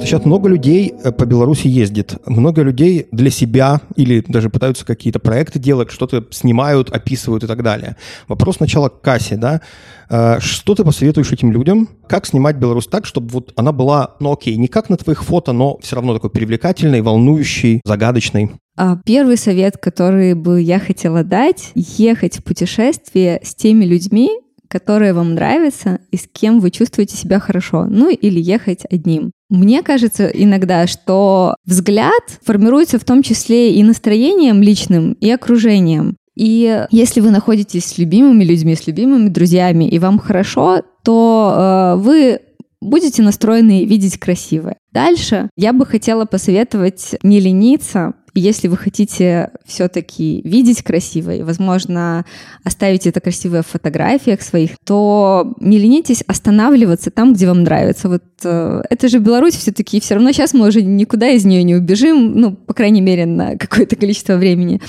Сейчас 0.00 0.24
много 0.24 0.48
людей 0.48 0.94
э, 1.04 1.12
по 1.12 1.24
Беларуси 1.24 1.68
ездит. 1.68 2.16
Много 2.26 2.62
людей 2.62 3.06
для 3.12 3.30
себя 3.30 3.80
или 3.94 4.24
даже 4.26 4.48
пытаются 4.48 4.84
какие-то 4.84 5.20
проекты 5.20 5.58
делать, 5.58 5.90
что-то 5.92 6.26
снимают, 6.30 6.90
описывают 6.90 7.44
и 7.44 7.46
так 7.46 7.62
далее. 7.62 7.96
Вопрос 8.26 8.56
сначала 8.56 8.88
к 8.88 9.02
кассе, 9.02 9.36
да. 9.36 9.60
Э, 10.08 10.38
что 10.40 10.74
ты 10.74 10.84
посоветуешь 10.84 11.30
этим 11.30 11.52
людям? 11.52 11.88
Как 12.08 12.26
снимать 12.26 12.56
Беларусь 12.56 12.88
так, 12.88 13.06
чтобы 13.06 13.28
вот 13.28 13.52
она 13.56 13.70
была, 13.72 14.16
ну 14.18 14.32
окей, 14.32 14.56
не 14.56 14.66
как 14.66 14.88
на 14.88 14.96
твоих 14.96 15.22
фото, 15.22 15.52
но 15.52 15.78
все 15.78 15.96
равно 15.96 16.14
такой 16.14 16.30
привлекательной, 16.30 17.02
волнующей, 17.02 17.80
загадочной? 17.84 18.50
А, 18.82 18.96
первый 19.04 19.36
совет, 19.36 19.76
который 19.76 20.32
бы 20.32 20.62
я 20.62 20.78
хотела 20.78 21.22
дать, 21.22 21.72
ехать 21.74 22.38
в 22.38 22.44
путешествие 22.44 23.38
с 23.44 23.54
теми 23.54 23.84
людьми, 23.84 24.30
которые 24.68 25.12
вам 25.12 25.34
нравятся 25.34 25.98
и 26.10 26.16
с 26.16 26.26
кем 26.26 26.60
вы 26.60 26.70
чувствуете 26.70 27.14
себя 27.14 27.40
хорошо. 27.40 27.84
Ну 27.84 28.08
или 28.08 28.40
ехать 28.40 28.86
одним. 28.90 29.32
Мне 29.50 29.82
кажется 29.82 30.28
иногда, 30.28 30.86
что 30.86 31.56
взгляд 31.66 32.22
формируется 32.42 32.98
в 32.98 33.04
том 33.04 33.22
числе 33.22 33.74
и 33.74 33.82
настроением 33.82 34.62
личным, 34.62 35.12
и 35.12 35.30
окружением. 35.30 36.16
И 36.34 36.86
если 36.90 37.20
вы 37.20 37.32
находитесь 37.32 37.84
с 37.84 37.98
любимыми 37.98 38.44
людьми, 38.44 38.74
с 38.74 38.86
любимыми 38.86 39.28
друзьями, 39.28 39.90
и 39.90 39.98
вам 39.98 40.18
хорошо, 40.18 40.82
то 41.04 41.96
э, 41.98 42.00
вы 42.00 42.40
будете 42.80 43.22
настроены 43.22 43.84
видеть 43.84 44.18
красивое. 44.18 44.76
Дальше 44.92 45.50
я 45.56 45.72
бы 45.72 45.86
хотела 45.86 46.24
посоветовать 46.24 47.16
не 47.22 47.40
лениться, 47.40 48.14
если 48.34 48.68
вы 48.68 48.76
хотите 48.76 49.50
все-таки 49.66 50.40
видеть 50.44 50.82
красиво 50.82 51.34
и, 51.34 51.42
возможно, 51.42 52.24
оставить 52.64 53.06
это 53.06 53.20
красивое 53.20 53.62
в 53.62 53.66
фотографиях 53.66 54.42
своих, 54.42 54.72
то 54.84 55.54
не 55.60 55.78
ленитесь 55.78 56.22
останавливаться 56.26 57.10
там, 57.10 57.34
где 57.34 57.46
вам 57.46 57.62
нравится. 57.62 58.08
Вот 58.08 58.22
э, 58.44 58.82
это 58.88 59.08
же 59.08 59.18
Беларусь 59.18 59.54
все-таки, 59.54 60.00
все 60.00 60.14
равно 60.14 60.32
сейчас 60.32 60.54
мы 60.54 60.68
уже 60.68 60.82
никуда 60.82 61.28
из 61.30 61.44
нее 61.44 61.62
не 61.62 61.74
убежим, 61.74 62.32
ну, 62.34 62.52
по 62.52 62.74
крайней 62.74 63.00
мере, 63.00 63.26
на 63.26 63.56
какое-то 63.58 63.96
количество 63.96 64.36
времени. 64.36 64.80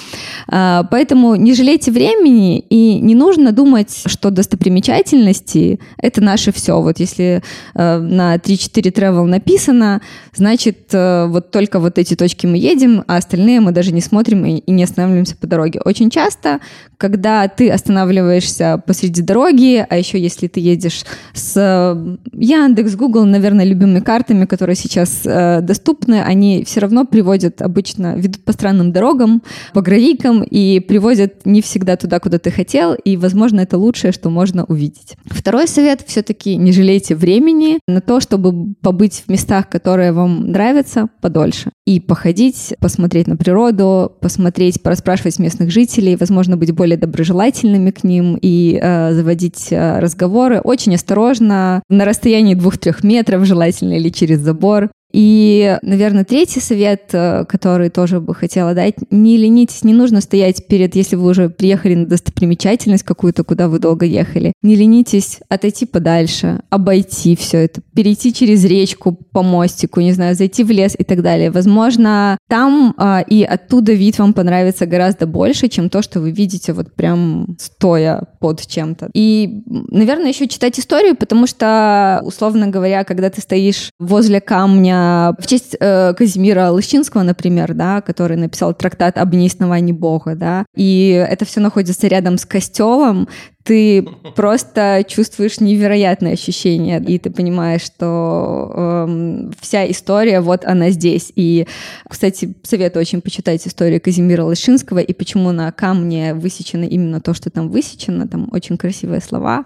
А, 0.48 0.84
поэтому 0.84 1.36
не 1.36 1.54
жалейте 1.54 1.92
времени 1.92 2.60
и 2.60 3.00
не 3.00 3.16
нужно 3.16 3.52
думать, 3.52 4.04
что 4.06 4.30
достопримечательности— 4.30 5.80
это 5.98 6.22
наше 6.22 6.52
все. 6.52 6.82
Вот 6.82 7.00
если 7.00 7.42
э, 7.76 7.98
на 7.98 8.36
3-4 8.36 8.94
travel 8.94 9.26
написано, 9.26 10.02
значит, 10.34 10.94
э, 10.94 11.28
вот 11.28 11.52
только 11.52 11.80
вот 11.80 11.98
эти 11.98 12.16
точки 12.16 12.46
мы 12.46 12.58
едем, 12.58 13.04
а 13.08 13.22
остальные 13.32 13.62
мы 13.62 13.72
даже 13.72 13.94
не 13.94 14.02
смотрим 14.02 14.46
и, 14.46 14.58
и 14.58 14.72
не 14.72 14.84
останавливаемся 14.84 15.38
по 15.38 15.48
дороге. 15.48 15.80
Очень 15.86 16.10
часто, 16.10 16.60
когда 16.98 17.48
ты 17.48 17.70
останавливаешься 17.70 18.82
посреди 18.86 19.22
дороги, 19.22 19.86
а 19.90 19.98
еще 19.98 20.20
если 20.20 20.48
ты 20.48 20.60
едешь 20.60 21.06
с 21.34 21.56
э, 21.56 22.18
Яндекс, 22.34 22.96
Google, 22.96 23.26
наверное, 23.26 23.66
любимыми 23.66 24.02
картами, 24.02 24.46
которые 24.46 24.76
сейчас 24.76 25.22
э, 25.26 25.62
доступны, 25.62 26.22
они 26.22 26.64
все 26.66 26.82
равно 26.82 27.06
приводят 27.06 27.62
обычно, 27.62 28.16
ведут 28.16 28.44
по 28.44 28.52
странным 28.52 28.92
дорогам, 28.92 29.42
по 29.74 29.82
гравийкам 29.82 30.44
и 30.44 30.80
приводят 30.82 31.46
не 31.46 31.62
всегда 31.62 31.96
туда, 31.96 32.20
куда 32.20 32.38
ты 32.38 32.52
хотел, 32.52 32.94
и, 32.94 33.16
возможно, 33.16 33.62
это 33.62 33.78
лучшее, 33.78 34.12
что 34.12 34.30
можно 34.30 34.66
увидеть. 34.66 35.16
Второй 35.26 35.68
совет 35.68 36.04
все-таки 36.06 36.58
не 36.58 36.74
жалейте 36.74 37.16
времени 37.16 37.80
на 37.88 38.02
то, 38.02 38.20
чтобы 38.20 38.74
побыть 38.82 39.24
в 39.26 39.32
местах, 39.32 39.70
которые 39.70 40.12
вам 40.12 40.52
нравятся, 40.52 41.08
подольше 41.22 41.72
и 41.86 42.00
походить, 42.00 42.74
посмотреть 42.80 43.21
посмотреть 43.22 43.28
на 43.28 43.38
природу, 43.38 44.12
посмотреть, 44.20 44.82
пораспрашивать 44.82 45.40
местных 45.40 45.72
жителей, 45.72 46.16
возможно, 46.16 46.58
быть 46.58 46.72
более 46.72 46.98
доброжелательными 46.98 47.92
к 47.92 48.04
ним 48.04 48.38
и 48.42 48.80
э, 48.82 49.14
заводить 49.14 49.68
э, 49.72 50.00
разговоры. 50.00 50.60
Очень 50.62 50.96
осторожно, 50.96 51.84
на 51.90 52.06
расстоянии 52.06 52.56
двух-трех 52.56 53.04
метров 53.04 53.46
желательно 53.46 53.94
или 53.94 54.10
через 54.10 54.40
забор. 54.40 54.90
И, 55.14 55.78
наверное, 55.82 56.24
третий 56.24 56.62
совет, 56.62 57.10
э, 57.14 57.46
который 57.48 57.90
тоже 57.90 58.20
бы 58.20 58.34
хотела 58.34 58.74
дать, 58.74 58.96
не 59.12 59.38
ленитесь, 59.38 59.84
не 59.84 59.94
нужно 59.94 60.22
стоять 60.22 60.68
перед, 60.68 60.96
если 60.96 61.18
вы 61.18 61.30
уже 61.30 61.50
приехали 61.50 61.96
на 61.96 62.06
достопримечательность 62.06 63.04
какую-то, 63.04 63.44
куда 63.44 63.68
вы 63.68 63.80
долго 63.80 64.06
ехали, 64.06 64.54
не 64.62 64.76
ленитесь 64.76 65.40
отойти 65.50 65.86
подальше, 65.86 66.62
обойти 66.70 67.36
все 67.36 67.66
это, 67.66 67.82
перейти 67.94 68.34
через 68.34 68.66
речку 68.66 69.12
по 69.12 69.44
мостику, 69.44 70.02
не 70.02 70.14
знаю, 70.14 70.36
зайти 70.36 70.64
в 70.64 70.72
лес 70.72 70.96
и 70.98 71.04
так 71.04 71.22
далее. 71.22 71.52
Возможно, 71.52 72.38
там 72.48 72.94
а, 72.98 73.22
и 73.22 73.44
оттуда 73.44 73.94
вид 73.94 74.20
вам 74.20 74.34
понравится 74.34 74.86
гораздо 74.86 75.28
больше, 75.28 75.68
чем 75.68 75.90
то, 75.90 76.02
что 76.02 76.20
вы 76.20 76.32
видите 76.32 76.74
вот 76.74 76.94
прям 76.94 77.58
стоя 77.60 78.24
под 78.40 78.66
чем-то. 78.66 79.10
И, 79.14 79.64
наверное, 79.66 80.30
еще 80.30 80.48
читать 80.48 80.80
историю, 80.80 81.16
потому 81.16 81.48
что, 81.48 82.22
условно 82.24 82.68
говоря, 82.68 83.04
когда 83.04 83.30
ты 83.30 83.42
стоишь 83.42 83.90
возле 84.00 84.42
камня, 84.42 85.36
в 85.40 85.48
честь 85.48 85.76
э, 85.80 86.14
Казимира 86.14 86.72
Лыщинского, 86.72 87.24
например, 87.24 87.74
да, 87.74 88.02
который 88.02 88.38
написал 88.38 88.74
трактат 88.74 89.18
об 89.18 89.34
неисновании 89.34 89.92
Бога, 89.92 90.36
да, 90.36 90.66
и 90.76 91.10
это 91.10 91.46
все 91.46 91.60
находится 91.60 92.08
рядом 92.08 92.38
с 92.38 92.46
костелом, 92.46 93.28
ты 93.64 94.08
просто 94.36 95.04
чувствуешь 95.08 95.60
невероятное 95.60 96.34
ощущение, 96.34 97.04
и 97.04 97.20
ты 97.20 97.30
понимаешь, 97.30 97.82
что 97.82 98.72
э, 98.74 99.52
вся 99.60 99.90
история, 99.90 100.42
вот 100.42 100.66
она 100.66 100.90
здесь. 100.90 101.32
И, 101.36 101.68
кстати, 102.08 102.54
советую 102.64 103.02
очень 103.02 103.22
почитать 103.22 103.68
историю 103.68 104.02
Казимира 104.02 104.44
Лышинского 104.44 105.00
и 105.00 105.14
почему 105.14 105.52
на 105.52 105.72
камне 105.72 106.34
высечено 106.34 106.86
именно 106.86 107.22
то, 107.22 107.34
что 107.34 107.50
там 107.50 107.70
высечено, 107.70 108.28
там 108.28 108.50
очень 108.52 108.78
красивые 108.78 109.22
слова. 109.22 109.66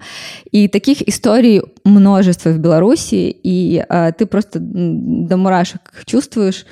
И 0.52 0.68
таких 0.68 1.08
историй 1.08 1.62
множество 1.84 2.50
в 2.50 2.60
Беларуси, 2.60 3.36
и 3.44 3.84
э, 3.88 4.12
ты 4.18 4.26
просто 4.26 4.60
до 4.60 5.38
мурашек 5.38 5.82
чувствуешь, 6.06 6.66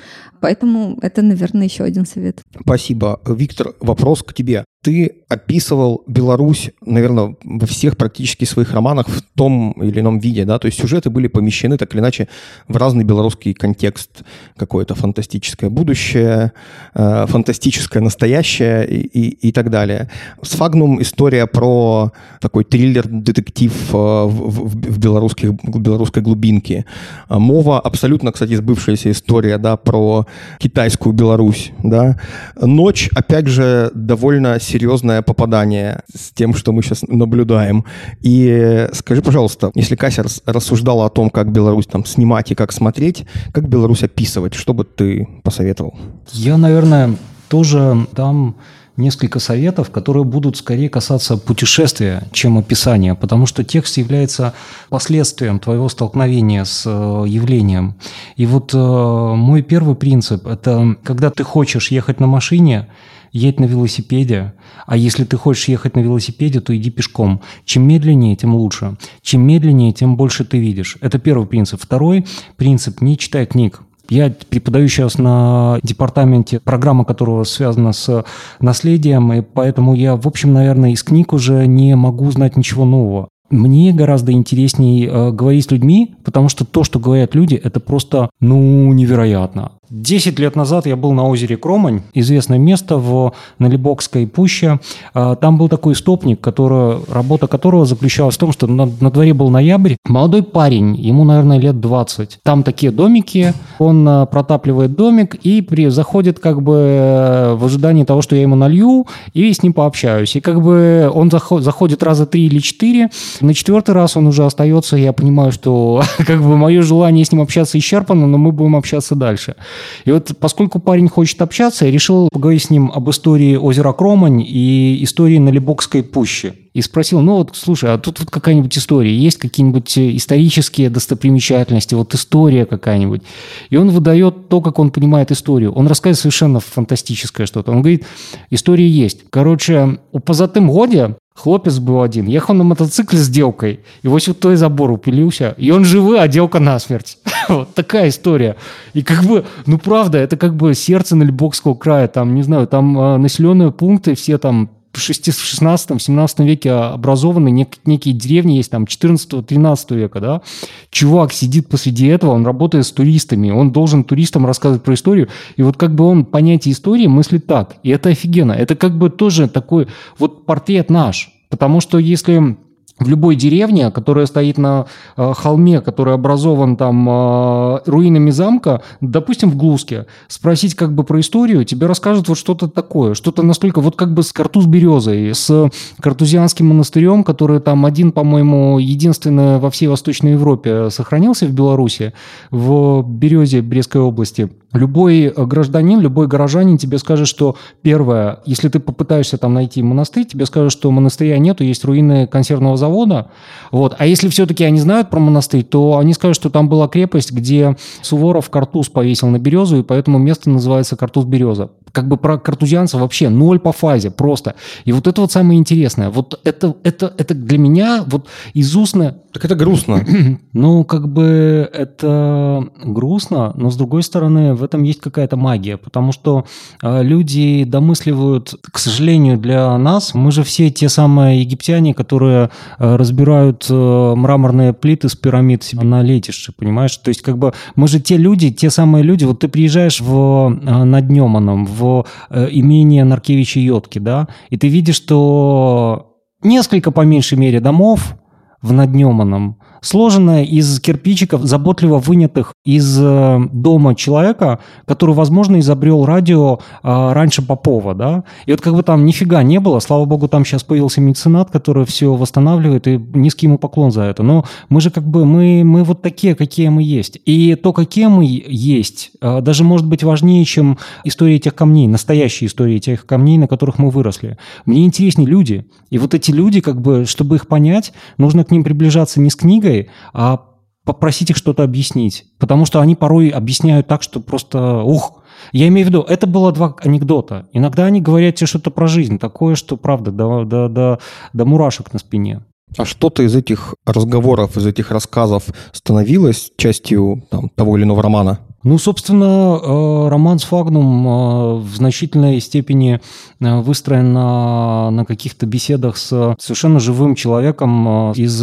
Поэтому 0.44 0.98
это, 1.00 1.22
наверное, 1.22 1.64
еще 1.64 1.84
один 1.84 2.04
совет. 2.04 2.42
Спасибо. 2.60 3.20
Виктор, 3.26 3.74
вопрос 3.80 4.22
к 4.22 4.32
тебе 4.32 4.64
ты 4.84 5.16
описывал 5.30 6.04
Беларусь, 6.06 6.70
наверное, 6.84 7.36
во 7.42 7.66
всех 7.66 7.96
практически 7.96 8.44
своих 8.44 8.72
романах 8.72 9.08
в 9.08 9.22
том 9.34 9.72
или 9.82 10.00
ином 10.00 10.18
виде, 10.18 10.44
да, 10.44 10.58
то 10.58 10.66
есть 10.66 10.78
сюжеты 10.78 11.08
были 11.08 11.26
помещены 11.26 11.78
так 11.78 11.94
или 11.94 12.00
иначе 12.02 12.28
в 12.68 12.76
разный 12.76 13.02
белорусский 13.02 13.54
контекст, 13.54 14.24
какое-то 14.58 14.94
фантастическое 14.94 15.70
будущее, 15.70 16.52
э, 16.94 17.26
фантастическое 17.26 18.00
настоящее 18.00 18.86
и, 18.86 19.00
и, 19.06 19.48
и 19.48 19.52
так 19.52 19.70
далее. 19.70 20.10
Сфагнум 20.42 21.00
история 21.00 21.46
про 21.46 22.12
такой 22.42 22.64
триллер-детектив 22.64 23.72
э, 23.72 23.96
в, 23.96 24.28
в, 24.28 24.68
в, 24.68 24.98
белорусских, 24.98 25.52
в 25.62 25.80
белорусской 25.80 26.22
глубинке. 26.22 26.84
Мова 27.30 27.80
абсолютно, 27.80 28.32
кстати, 28.32 28.54
сбывшаяся 28.54 29.10
история, 29.12 29.56
да, 29.56 29.78
про 29.78 30.26
китайскую 30.58 31.14
Беларусь, 31.14 31.72
да. 31.82 32.20
Ночь, 32.60 33.10
опять 33.14 33.46
же, 33.46 33.90
довольно 33.94 34.60
серьезное 34.60 35.22
попадание 35.22 36.02
с 36.14 36.30
тем, 36.30 36.54
что 36.54 36.72
мы 36.72 36.82
сейчас 36.82 37.02
наблюдаем. 37.02 37.84
И 38.20 38.88
скажи, 38.92 39.22
пожалуйста, 39.22 39.70
если 39.74 39.96
Кася 39.96 40.24
рассуждала 40.46 41.06
о 41.06 41.10
том, 41.10 41.30
как 41.30 41.52
Беларусь 41.52 41.86
там 41.86 42.04
снимать 42.04 42.50
и 42.50 42.54
как 42.54 42.72
смотреть, 42.72 43.26
как 43.52 43.68
Беларусь 43.68 44.02
описывать, 44.02 44.54
что 44.54 44.74
бы 44.74 44.84
ты 44.84 45.28
посоветовал? 45.42 45.94
Я, 46.32 46.56
наверное, 46.56 47.16
тоже 47.48 48.06
дам 48.12 48.56
несколько 48.96 49.38
советов, 49.38 49.90
которые 49.90 50.24
будут 50.24 50.56
скорее 50.56 50.88
касаться 50.88 51.36
путешествия, 51.36 52.22
чем 52.32 52.58
описания, 52.58 53.14
потому 53.14 53.46
что 53.46 53.64
текст 53.64 53.96
является 53.96 54.54
последствием 54.88 55.58
твоего 55.58 55.88
столкновения 55.88 56.64
с 56.64 56.84
э, 56.86 57.24
явлением. 57.26 57.94
И 58.36 58.46
вот 58.46 58.72
э, 58.74 58.78
мой 58.78 59.62
первый 59.62 59.94
принцип– 59.94 60.46
это 60.48 60.96
когда 61.02 61.30
ты 61.30 61.44
хочешь 61.44 61.90
ехать 61.90 62.20
на 62.20 62.26
машине– 62.26 62.88
едь 63.34 63.58
на 63.60 63.64
велосипеде, 63.64 64.54
а 64.86 64.96
если 64.96 65.24
ты 65.24 65.36
хочешь 65.36 65.68
ехать 65.68 65.96
на 65.96 66.00
велосипеде, 66.00 66.60
то 66.60 66.74
иди 66.74 66.90
пешком. 66.90 67.42
Чем 67.64 67.86
медленнее, 67.86 68.36
тем 68.36 68.54
лучше. 68.54 68.96
Чем 69.22 69.42
медленнее, 69.42 69.92
тем 69.92 70.16
больше 70.16 70.44
ты 70.44 70.58
видишь. 70.58 70.96
Это 71.00 71.18
первый 71.18 71.46
принцип. 71.46 71.82
Второй 71.82 72.24
принцип– 72.56 73.00
не 73.02 73.18
читай 73.18 73.44
книг. 73.44 73.82
Я 74.08 74.32
преподаю 74.50 74.88
сейчас 74.88 75.18
на 75.18 75.78
департаменте, 75.82 76.60
программа 76.60 77.04
которого 77.04 77.44
связана 77.44 77.92
с 77.92 78.24
наследием, 78.60 79.32
и 79.32 79.40
поэтому 79.40 79.94
я, 79.94 80.16
в 80.16 80.26
общем, 80.26 80.52
наверное, 80.52 80.90
из 80.90 81.02
книг 81.02 81.32
уже 81.32 81.66
не 81.66 81.96
могу 81.96 82.30
знать 82.30 82.56
ничего 82.56 82.84
нового. 82.84 83.28
Мне 83.50 83.92
гораздо 83.92 84.32
интереснее 84.32 85.06
э, 85.06 85.30
говорить 85.30 85.66
с 85.66 85.70
людьми, 85.70 86.14
потому 86.24 86.48
что 86.48 86.64
то, 86.64 86.82
что 86.82 86.98
говорят 86.98 87.34
люди, 87.34 87.54
это 87.54 87.78
просто, 87.78 88.30
ну, 88.40 88.92
невероятно. 88.92 89.72
Десять 89.90 90.38
лет 90.38 90.56
назад 90.56 90.86
я 90.86 90.96
был 90.96 91.12
на 91.12 91.28
озере 91.28 91.56
Кромань, 91.56 92.02
известное 92.14 92.58
место 92.58 92.96
в 92.96 93.34
Налибокской 93.58 94.26
пуще. 94.26 94.80
А, 95.12 95.36
там 95.36 95.58
был 95.58 95.68
такой 95.68 95.94
стопник, 95.94 96.40
который, 96.40 97.00
работа 97.10 97.46
которого 97.46 97.84
заключалась 97.84 98.36
в 98.36 98.38
том, 98.38 98.52
что 98.52 98.66
на, 98.66 98.86
на 99.00 99.10
дворе 99.10 99.34
был 99.34 99.50
ноябрь. 99.50 99.96
Молодой 100.06 100.42
парень, 100.42 100.96
ему, 100.96 101.24
наверное, 101.24 101.58
лет 101.58 101.80
20. 101.80 102.38
Там 102.42 102.62
такие 102.62 102.92
домики, 102.92 103.52
он 103.78 104.08
а, 104.08 104.26
протапливает 104.26 104.94
домик 104.94 105.34
и 105.34 105.60
при, 105.60 105.88
заходит 105.88 106.38
как 106.38 106.62
бы 106.62 106.76
э, 106.76 107.54
в 107.54 107.64
ожидании 107.66 108.04
того, 108.04 108.22
что 108.22 108.36
я 108.36 108.42
ему 108.42 108.56
налью, 108.56 109.06
и 109.34 109.52
с 109.52 109.62
ним 109.62 109.74
пообщаюсь. 109.74 110.34
И 110.36 110.40
как 110.40 110.62
бы 110.62 111.10
он 111.12 111.30
заход, 111.30 111.62
заходит 111.62 112.02
раза 112.02 112.24
три 112.24 112.46
или 112.46 112.58
четыре. 112.58 113.10
На 113.42 113.52
четвертый 113.52 113.94
раз 113.94 114.16
он 114.16 114.26
уже 114.26 114.46
остается, 114.46 114.96
я 114.96 115.12
понимаю, 115.12 115.52
что 115.52 116.02
как 116.26 116.42
бы 116.42 116.56
мое 116.56 116.80
желание 116.80 117.24
с 117.24 117.32
ним 117.32 117.42
общаться 117.42 117.78
исчерпано, 117.78 118.26
но 118.26 118.38
мы 118.38 118.50
будем 118.50 118.76
общаться 118.76 119.14
дальше. 119.14 119.56
И 120.04 120.10
вот 120.10 120.32
поскольку 120.38 120.78
парень 120.78 121.08
хочет 121.08 121.40
общаться, 121.42 121.86
я 121.86 121.90
решил 121.90 122.28
поговорить 122.32 122.64
с 122.64 122.70
ним 122.70 122.90
об 122.94 123.08
истории 123.10 123.56
озера 123.56 123.92
Кромань 123.92 124.42
и 124.46 125.02
истории 125.02 125.38
Налибокской 125.38 126.02
пущи. 126.02 126.54
И 126.74 126.82
спросил, 126.82 127.20
ну 127.20 127.36
вот, 127.36 127.52
слушай, 127.54 127.92
а 127.92 127.98
тут 127.98 128.18
вот 128.18 128.30
какая-нибудь 128.30 128.76
история, 128.76 129.14
есть 129.14 129.38
какие-нибудь 129.38 129.96
исторические 129.96 130.90
достопримечательности, 130.90 131.94
вот 131.94 132.14
история 132.14 132.66
какая-нибудь. 132.66 133.22
И 133.70 133.76
он 133.76 133.90
выдает 133.90 134.48
то, 134.48 134.60
как 134.60 134.80
он 134.80 134.90
понимает 134.90 135.30
историю. 135.30 135.72
Он 135.72 135.86
рассказывает 135.86 136.18
совершенно 136.18 136.58
фантастическое 136.58 137.46
что-то. 137.46 137.70
Он 137.70 137.80
говорит, 137.80 138.04
история 138.50 138.88
есть. 138.88 139.20
Короче, 139.30 139.98
у 140.10 140.18
позатым 140.18 140.68
годе 140.68 141.14
Хлопец 141.36 141.80
был 141.80 142.00
один, 142.00 142.26
ехал 142.26 142.54
на 142.54 142.62
мотоцикле 142.62 143.18
с 143.18 143.28
девкой, 143.28 143.80
и 144.02 144.08
вот 144.08 144.24
вот 144.26 144.38
той 144.38 144.54
забор 144.54 144.92
упилился, 144.92 145.54
и 145.58 145.72
он 145.72 145.84
живой, 145.84 146.20
а 146.20 146.28
девка 146.28 146.60
насмерть. 146.60 147.18
вот 147.58 147.74
такая 147.74 148.08
история. 148.08 148.56
И 148.92 149.02
как 149.02 149.24
бы, 149.24 149.44
ну 149.66 149.78
правда, 149.78 150.18
это 150.18 150.36
как 150.36 150.54
бы 150.54 150.74
сердце 150.74 151.16
Нальбокского 151.16 151.74
края, 151.74 152.08
там, 152.08 152.34
не 152.34 152.42
знаю, 152.42 152.66
там 152.66 152.98
э, 152.98 153.16
населенные 153.18 153.72
пункты 153.72 154.14
все 154.14 154.38
там 154.38 154.70
в 154.94 154.98
16-17 154.98 156.44
веке 156.44 156.70
образованы, 156.70 157.48
нек- 157.48 157.78
некие 157.84 158.14
деревни 158.14 158.54
есть, 158.54 158.70
там, 158.70 158.84
14-13 158.84 159.96
века, 159.96 160.20
да, 160.20 160.42
чувак 160.90 161.32
сидит 161.32 161.68
посреди 161.68 162.06
этого, 162.06 162.30
он 162.30 162.46
работает 162.46 162.86
с 162.86 162.92
туристами, 162.92 163.50
он 163.50 163.72
должен 163.72 164.04
туристам 164.04 164.46
рассказывать 164.46 164.82
про 164.82 164.94
историю, 164.94 165.28
и 165.56 165.62
вот 165.62 165.76
как 165.76 165.94
бы 165.94 166.04
он 166.04 166.24
понятие 166.24 166.72
истории 166.72 167.06
мыслит 167.06 167.46
так, 167.46 167.76
и 167.82 167.90
это 167.90 168.10
офигенно, 168.10 168.52
это 168.52 168.76
как 168.76 168.96
бы 168.96 169.10
тоже 169.10 169.48
такой 169.48 169.88
вот 170.18 170.46
портрет 170.46 170.90
наш, 170.90 171.32
потому 171.50 171.80
что 171.80 171.98
если 171.98 172.56
в 172.98 173.08
любой 173.08 173.34
деревне, 173.34 173.90
которая 173.90 174.26
стоит 174.26 174.56
на 174.56 174.86
э, 175.16 175.32
холме, 175.34 175.80
который 175.80 176.14
образован 176.14 176.76
там 176.76 177.08
э, 177.08 177.78
руинами 177.86 178.30
замка, 178.30 178.82
допустим, 179.00 179.50
в 179.50 179.56
Глуске, 179.56 180.06
спросить 180.28 180.74
как 180.76 180.94
бы 180.94 181.02
про 181.02 181.18
историю, 181.18 181.64
тебе 181.64 181.88
расскажут 181.88 182.28
вот 182.28 182.38
что-то 182.38 182.68
такое, 182.68 183.14
что-то 183.14 183.42
настолько, 183.42 183.80
вот 183.80 183.96
как 183.96 184.14
бы 184.14 184.22
с 184.22 184.32
Картуз 184.32 184.66
Березой, 184.66 185.34
с 185.34 185.70
Картузианским 186.00 186.66
монастырем, 186.66 187.24
который 187.24 187.60
там 187.60 187.84
один, 187.84 188.12
по-моему, 188.12 188.78
единственный 188.78 189.58
во 189.58 189.70
всей 189.70 189.88
Восточной 189.88 190.32
Европе 190.32 190.88
сохранился 190.90 191.46
в 191.46 191.52
Беларуси, 191.52 192.12
в 192.52 193.02
Березе 193.02 193.60
Брестской 193.60 194.02
области– 194.02 194.50
Любой 194.74 195.26
э, 195.26 195.46
гражданин, 195.46 196.00
любой 196.00 196.26
горожанин 196.26 196.78
тебе 196.78 196.98
скажет, 196.98 197.28
что 197.28 197.56
первое, 197.82 198.40
если 198.44 198.68
ты 198.68 198.80
попытаешься 198.80 199.38
там 199.38 199.54
найти 199.54 199.82
монастырь, 199.84 200.26
тебе 200.26 200.46
скажут, 200.46 200.72
что 200.72 200.90
монастыря 200.90 201.38
нету, 201.38 201.62
есть 201.62 201.84
руины 201.84 202.26
консервного 202.26 202.76
завода. 202.76 203.28
Вот. 203.70 203.94
А 203.98 204.06
если 204.06 204.28
все-таки 204.28 204.64
они 204.64 204.80
знают 204.80 205.10
про 205.10 205.20
монастырь, 205.20 205.62
то 205.62 205.98
они 205.98 206.12
скажут, 206.12 206.36
что 206.36 206.50
там 206.50 206.68
была 206.68 206.88
крепость, 206.88 207.30
где 207.30 207.76
Суворов 208.02 208.50
картуз 208.50 208.88
повесил 208.88 209.28
на 209.28 209.38
березу, 209.38 209.78
и 209.78 209.82
поэтому 209.84 210.18
место 210.18 210.50
называется 210.50 210.96
картуз-береза. 210.96 211.70
Как 211.92 212.08
бы 212.08 212.16
про 212.16 212.38
картузианцев 212.38 213.00
вообще 213.00 213.28
ноль 213.28 213.60
по 213.60 213.70
фазе, 213.70 214.10
просто. 214.10 214.56
И 214.84 214.90
вот 214.90 215.06
это 215.06 215.20
вот 215.20 215.30
самое 215.30 215.60
интересное. 215.60 216.10
Вот 216.10 216.40
это, 216.42 216.74
это, 216.82 217.14
это 217.16 217.34
для 217.34 217.58
меня 217.58 218.02
вот 218.04 218.26
из 218.54 218.74
устно... 218.74 219.18
Так 219.32 219.44
это 219.44 219.54
грустно. 219.54 220.04
ну, 220.52 220.82
как 220.82 221.08
бы 221.08 221.70
это 221.72 222.68
грустно, 222.84 223.52
но 223.54 223.70
с 223.70 223.76
другой 223.76 224.02
стороны, 224.02 224.54
в 224.54 224.63
этом 224.64 224.82
есть 224.82 225.00
какая-то 225.00 225.36
магия, 225.36 225.76
потому 225.76 226.12
что 226.12 226.44
э, 226.82 227.02
люди 227.02 227.64
домысливают, 227.64 228.54
к 228.62 228.78
сожалению, 228.78 229.38
для 229.38 229.76
нас, 229.78 230.14
мы 230.14 230.32
же 230.32 230.42
все 230.42 230.70
те 230.70 230.88
самые 230.88 231.40
египтяне, 231.40 231.94
которые 231.94 232.50
э, 232.78 232.96
разбирают 232.96 233.66
э, 233.68 234.14
мраморные 234.16 234.72
плиты 234.72 235.08
с 235.08 235.16
пирамид 235.16 235.62
себе 235.62 235.84
на 235.84 236.02
летище, 236.02 236.52
понимаешь? 236.56 236.96
То 236.96 237.08
есть 237.08 237.22
как 237.22 237.38
бы 237.38 237.52
мы 237.76 237.88
же 237.88 238.00
те 238.00 238.16
люди, 238.16 238.50
те 238.50 238.70
самые 238.70 239.02
люди, 239.02 239.24
вот 239.24 239.40
ты 239.40 239.48
приезжаешь 239.48 240.00
в, 240.00 240.48
над 240.48 241.10
Неманом, 241.10 241.66
в 241.66 242.06
имение 242.30 243.04
Наркевича 243.04 243.60
Йотки, 243.60 243.98
да, 243.98 244.28
и 244.50 244.56
ты 244.56 244.68
видишь, 244.68 244.96
что 244.96 246.14
несколько, 246.42 246.90
по 246.90 247.00
меньшей 247.02 247.38
мере, 247.38 247.60
домов, 247.60 248.16
в 248.64 248.72
Наднеманом, 248.72 249.58
сложенная 249.82 250.42
из 250.42 250.80
кирпичиков, 250.80 251.42
заботливо 251.44 251.98
вынятых 251.98 252.54
из 252.64 252.98
э, 252.98 253.38
дома 253.52 253.94
человека, 253.94 254.58
который, 254.86 255.14
возможно, 255.14 255.60
изобрел 255.60 256.06
радио 256.06 256.60
э, 256.82 257.12
раньше 257.12 257.42
Попова, 257.46 257.94
да. 257.94 258.24
И 258.46 258.52
вот 258.52 258.62
как 258.62 258.74
бы 258.74 258.82
там 258.82 259.04
нифига 259.04 259.42
не 259.42 259.60
было, 259.60 259.80
слава 259.80 260.06
богу, 260.06 260.28
там 260.28 260.46
сейчас 260.46 260.62
появился 260.62 261.02
меценат, 261.02 261.50
который 261.50 261.84
все 261.84 262.14
восстанавливает, 262.14 262.88
и 262.88 262.98
низкий 263.12 263.46
ему 263.46 263.58
поклон 263.58 263.92
за 263.92 264.04
это. 264.04 264.22
Но 264.22 264.46
мы 264.70 264.80
же 264.80 264.90
как 264.90 265.04
бы, 265.04 265.26
мы, 265.26 265.62
мы 265.62 265.84
вот 265.84 266.00
такие, 266.00 266.34
какие 266.34 266.70
мы 266.70 266.82
есть. 266.82 267.18
И 267.26 267.54
то, 267.54 267.74
какие 267.74 268.06
мы 268.06 268.24
есть, 268.24 269.10
э, 269.20 269.42
даже 269.42 269.62
может 269.62 269.86
быть 269.86 270.02
важнее, 270.02 270.42
чем 270.46 270.78
история 271.04 271.36
этих 271.36 271.54
камней, 271.54 271.86
настоящие 271.86 272.48
истории 272.48 272.76
этих 272.76 273.04
камней, 273.04 273.36
на 273.36 273.46
которых 273.46 273.78
мы 273.78 273.90
выросли. 273.90 274.38
Мне 274.64 274.86
интереснее 274.86 275.28
люди. 275.28 275.66
И 275.90 275.98
вот 275.98 276.14
эти 276.14 276.30
люди, 276.30 276.62
как 276.62 276.80
бы, 276.80 277.04
чтобы 277.04 277.36
их 277.36 277.46
понять, 277.46 277.92
нужно 278.16 278.42
к 278.44 278.53
ним 278.54 278.64
приближаться 278.64 279.20
не 279.20 279.30
с 279.30 279.36
книгой, 279.36 279.90
а 280.12 280.40
попросить 280.84 281.30
их 281.30 281.36
что-то 281.36 281.62
объяснить. 281.62 282.24
Потому 282.38 282.66
что 282.66 282.80
они 282.80 282.94
порой 282.94 283.28
объясняют 283.28 283.86
так, 283.86 284.02
что 284.02 284.20
просто 284.20 284.82
ух. 284.82 285.22
Я 285.52 285.68
имею 285.68 285.86
в 285.86 285.90
виду, 285.90 286.02
это 286.02 286.26
было 286.26 286.52
два 286.52 286.76
анекдота. 286.80 287.48
Иногда 287.52 287.86
они 287.86 288.00
говорят 288.00 288.36
тебе 288.36 288.46
что-то 288.46 288.70
про 288.70 288.86
жизнь, 288.86 289.18
такое, 289.18 289.54
что 289.54 289.76
правда, 289.76 290.10
до, 290.10 290.44
до, 290.44 290.68
до, 290.68 290.98
до 291.32 291.44
мурашек 291.44 291.92
на 291.92 291.98
спине. 291.98 292.42
А 292.76 292.84
что-то 292.84 293.22
из 293.22 293.34
этих 293.36 293.74
разговоров, 293.86 294.56
из 294.56 294.66
этих 294.66 294.90
рассказов 294.90 295.44
становилось 295.72 296.50
частью 296.56 297.24
там, 297.30 297.48
того 297.50 297.76
или 297.76 297.84
иного 297.84 298.02
романа? 298.02 298.40
Ну, 298.64 298.78
собственно, 298.78 299.60
э, 299.62 300.08
роман 300.08 300.38
«Сфагнум» 300.38 301.06
э, 301.06 301.54
в 301.56 301.76
значительной 301.76 302.40
степени 302.40 302.98
э, 303.40 303.60
выстроен 303.60 304.14
на, 304.14 304.90
на 304.90 305.04
каких-то 305.04 305.44
беседах 305.44 305.98
с 305.98 306.34
совершенно 306.38 306.80
живым 306.80 307.14
человеком 307.14 308.12
из 308.12 308.40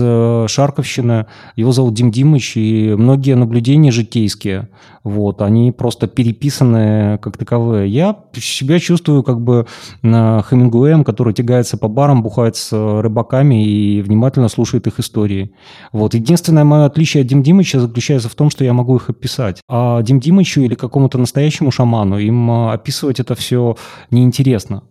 Шарковщины. 0.51 1.25
Его 1.55 1.71
зовут 1.71 1.95
Дим 1.95 2.11
Димыч, 2.11 2.55
и 2.55 2.93
многие 2.95 3.35
наблюдения 3.35 3.89
житейские, 3.89 4.69
вот, 5.03 5.41
они 5.41 5.71
просто 5.71 6.05
переписаны 6.05 7.17
как 7.17 7.37
таковые. 7.37 7.89
Я 7.89 8.15
себя 8.35 8.77
чувствую 8.79 9.23
как 9.23 9.41
бы 9.41 9.65
Хемингуэем, 10.03 11.03
который 11.03 11.33
тягается 11.33 11.77
по 11.77 11.87
барам, 11.87 12.21
бухает 12.21 12.55
с 12.55 12.71
рыбаками 12.71 13.65
и 13.65 14.01
внимательно 14.03 14.47
слушает 14.47 14.85
их 14.85 14.99
истории. 14.99 15.53
Вот. 15.91 16.13
Единственное 16.13 16.63
мое 16.63 16.85
отличие 16.85 17.21
от 17.21 17.27
Дим 17.27 17.41
Димыча 17.41 17.79
заключается 17.79 18.29
в 18.29 18.35
том, 18.35 18.51
что 18.51 18.63
я 18.63 18.73
могу 18.73 18.97
их 18.97 19.09
описать. 19.09 19.61
А 19.67 20.03
Вадим 20.11 20.19
Димычу 20.19 20.61
или 20.61 20.75
какому-то 20.75 21.17
настоящему 21.17 21.71
шаману, 21.71 22.17
им 22.17 22.51
а, 22.51 22.73
описывать 22.73 23.21
это 23.21 23.33
все 23.35 23.77
неинтересно. 24.09 24.83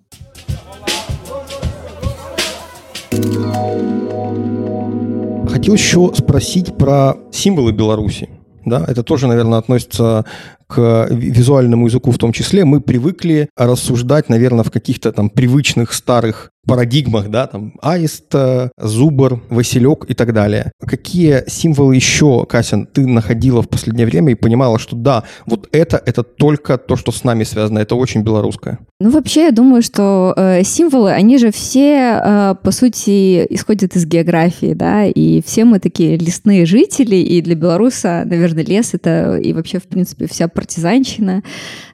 Хотел 5.51 5.75
еще 5.75 6.11
спросить 6.15 6.77
про 6.79 7.17
символы 7.33 7.73
Беларуси. 7.73 8.31
Да, 8.65 8.85
это 8.87 9.03
тоже, 9.03 9.27
наверное, 9.27 9.59
относится 9.59 10.25
к 10.67 11.09
визуальному 11.11 11.87
языку 11.87 12.13
в 12.13 12.19
том 12.19 12.33
числе. 12.33 12.65
Мы 12.65 12.81
привыкли 12.81 13.49
рассуждать, 13.57 14.29
наверное, 14.29 14.65
в 14.65 14.71
каких-то 14.71 15.13
там 15.13 15.29
привычных 15.29 15.93
старых 15.93 16.51
парадигмах, 16.67 17.29
да, 17.29 17.47
там 17.47 17.75
аист, 17.83 18.35
зубр, 18.79 19.43
василек 19.51 20.05
и 20.09 20.15
так 20.15 20.33
далее. 20.33 20.73
Какие 20.81 21.45
символы 21.49 21.95
еще, 21.95 22.45
Касин, 22.47 22.87
ты 22.87 23.07
находила 23.07 23.63
в 23.63 23.69
последнее 23.69 24.07
время 24.07 24.33
и 24.33 24.35
понимала, 24.35 24.79
что 24.79 24.97
да, 24.97 25.25
вот 25.47 25.69
это, 25.73 26.01
это 26.05 26.23
только 26.23 26.79
то, 26.79 26.97
что 26.97 27.13
с 27.13 27.25
нами 27.25 27.45
связано, 27.45 27.79
это 27.79 27.95
очень 27.95 28.23
белорусское? 28.23 28.79
Ну, 29.01 29.11
вообще, 29.11 29.47
я 29.47 29.53
думаю, 29.53 29.83
что 29.83 30.35
э, 30.37 30.63
символы, 30.63 31.13
они 31.13 31.39
же 31.39 31.51
все, 31.51 32.21
э, 32.23 32.55
по 32.63 32.71
сути, 32.71 33.47
исходят 33.49 33.97
из 33.97 34.05
географии, 34.05 34.75
да, 34.75 35.07
и 35.07 35.43
все 35.43 35.65
мы 35.65 35.81
такие 35.81 36.17
лесные 36.17 36.67
жители, 36.67 37.17
и 37.17 37.41
для 37.41 37.55
белоруса, 37.55 38.25
наверное, 38.27 38.65
лес— 38.65 38.91
это 38.93 39.37
и 39.37 39.53
вообще, 39.53 39.79
в 39.79 39.85
принципе, 39.85 40.27
вся 40.29 40.49
партизанщина, 40.49 41.43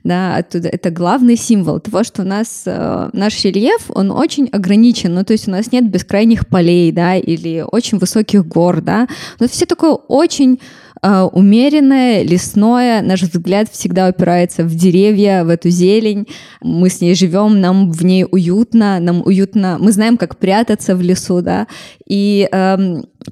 да, 0.02 0.36
оттуда 0.36 0.68
это 0.68 0.90
главный 0.90 1.36
символ 1.36 1.80
того, 1.80 2.02
что 2.02 2.22
у 2.22 2.24
нас 2.24 2.62
э, 2.66 3.10
наш 3.12 3.44
рельеф, 3.44 3.82
он 3.88 4.10
очень 4.10 4.48
ограничен, 4.56 5.14
ну, 5.14 5.24
то 5.24 5.32
есть 5.32 5.48
у 5.48 5.50
нас 5.50 5.72
нет 5.72 5.88
бескрайних 5.88 6.46
полей, 6.46 6.92
да, 6.92 7.16
или 7.16 7.64
очень 7.70 7.98
высоких 7.98 8.46
гор, 8.46 8.80
да, 8.80 9.08
нас 9.38 9.50
все 9.50 9.66
такое 9.66 9.92
очень 9.92 10.60
э, 11.02 11.22
умеренное, 11.22 12.22
лесное, 12.22 13.02
наш 13.02 13.22
взгляд 13.22 13.68
всегда 13.70 14.08
упирается 14.08 14.64
в 14.64 14.74
деревья, 14.74 15.44
в 15.44 15.48
эту 15.48 15.70
зелень, 15.70 16.26
мы 16.60 16.88
с 16.88 17.00
ней 17.00 17.14
живем, 17.14 17.60
нам 17.60 17.92
в 17.92 18.04
ней 18.04 18.26
уютно, 18.30 18.98
нам 19.00 19.22
уютно, 19.24 19.76
мы 19.78 19.92
знаем, 19.92 20.16
как 20.16 20.36
прятаться 20.36 20.96
в 20.96 21.02
лесу, 21.02 21.42
да, 21.42 21.66
и 22.08 22.48
э, 22.50 22.76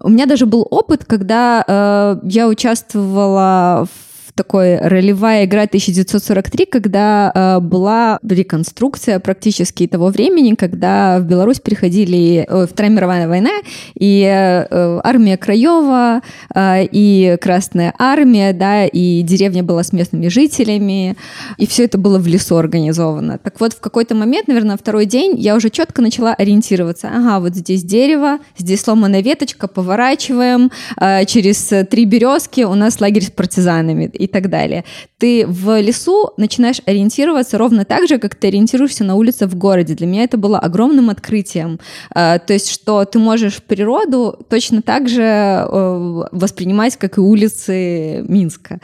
у 0.00 0.08
меня 0.08 0.26
даже 0.26 0.46
был 0.46 0.66
опыт, 0.70 1.04
когда 1.04 1.64
э, 1.66 2.16
я 2.28 2.48
участвовала 2.48 3.86
в 3.86 4.03
такой 4.34 4.78
ролевая 4.78 5.44
игра 5.44 5.62
1943, 5.62 6.66
когда 6.66 7.30
э, 7.34 7.60
была 7.60 8.18
реконструкция 8.22 9.20
практически 9.20 9.86
того 9.86 10.08
времени, 10.08 10.54
когда 10.54 11.20
в 11.20 11.24
Беларусь 11.24 11.60
приходили 11.60 12.44
э, 12.48 12.66
Вторая 12.66 12.92
мировая 12.92 13.28
война, 13.28 13.50
и 13.94 14.22
э, 14.24 15.00
армия 15.04 15.36
Краева, 15.36 16.20
э, 16.54 16.84
и 16.90 17.36
Красная 17.40 17.94
армия, 17.98 18.52
да, 18.52 18.86
и 18.86 19.22
деревня 19.22 19.62
была 19.62 19.84
с 19.84 19.92
местными 19.92 20.28
жителями, 20.28 21.16
и 21.56 21.66
все 21.66 21.84
это 21.84 21.96
было 21.96 22.18
в 22.18 22.26
лесу 22.26 22.56
организовано. 22.56 23.38
Так 23.38 23.60
вот, 23.60 23.72
в 23.72 23.80
какой-то 23.80 24.16
момент, 24.16 24.48
наверное, 24.48 24.76
второй 24.76 25.06
день, 25.06 25.36
я 25.38 25.54
уже 25.54 25.70
четко 25.70 26.02
начала 26.02 26.34
ориентироваться. 26.34 27.08
Ага, 27.08 27.38
вот 27.38 27.54
здесь 27.54 27.84
дерево, 27.84 28.38
здесь 28.58 28.80
сломанная 28.80 29.22
веточка, 29.22 29.68
поворачиваем, 29.68 30.72
э, 31.00 31.24
через 31.26 31.72
три 31.88 32.04
березки 32.04 32.62
у 32.62 32.74
нас 32.74 33.00
лагерь 33.00 33.24
с 33.24 33.30
партизанами 33.30 34.10
так 34.26 34.50
далее. 34.50 34.84
Ты 35.18 35.46
в 35.46 35.80
лесу 35.80 36.30
начинаешь 36.36 36.80
ориентироваться 36.86 37.58
ровно 37.58 37.84
так 37.84 38.08
же, 38.08 38.18
как 38.18 38.34
ты 38.34 38.48
ориентируешься 38.48 39.04
на 39.04 39.14
улице 39.14 39.46
в 39.46 39.56
городе. 39.56 39.94
Для 39.94 40.06
меня 40.06 40.24
это 40.24 40.36
было 40.36 40.58
огромным 40.58 41.10
открытием. 41.10 41.78
А, 42.10 42.38
то 42.38 42.52
есть, 42.52 42.70
что 42.70 43.04
ты 43.04 43.18
можешь 43.18 43.62
природу 43.62 44.38
точно 44.48 44.82
так 44.82 45.08
же 45.08 45.22
э, 45.22 46.24
воспринимать, 46.32 46.96
как 46.96 47.18
и 47.18 47.20
улицы 47.20 48.24
Минска. 48.28 48.80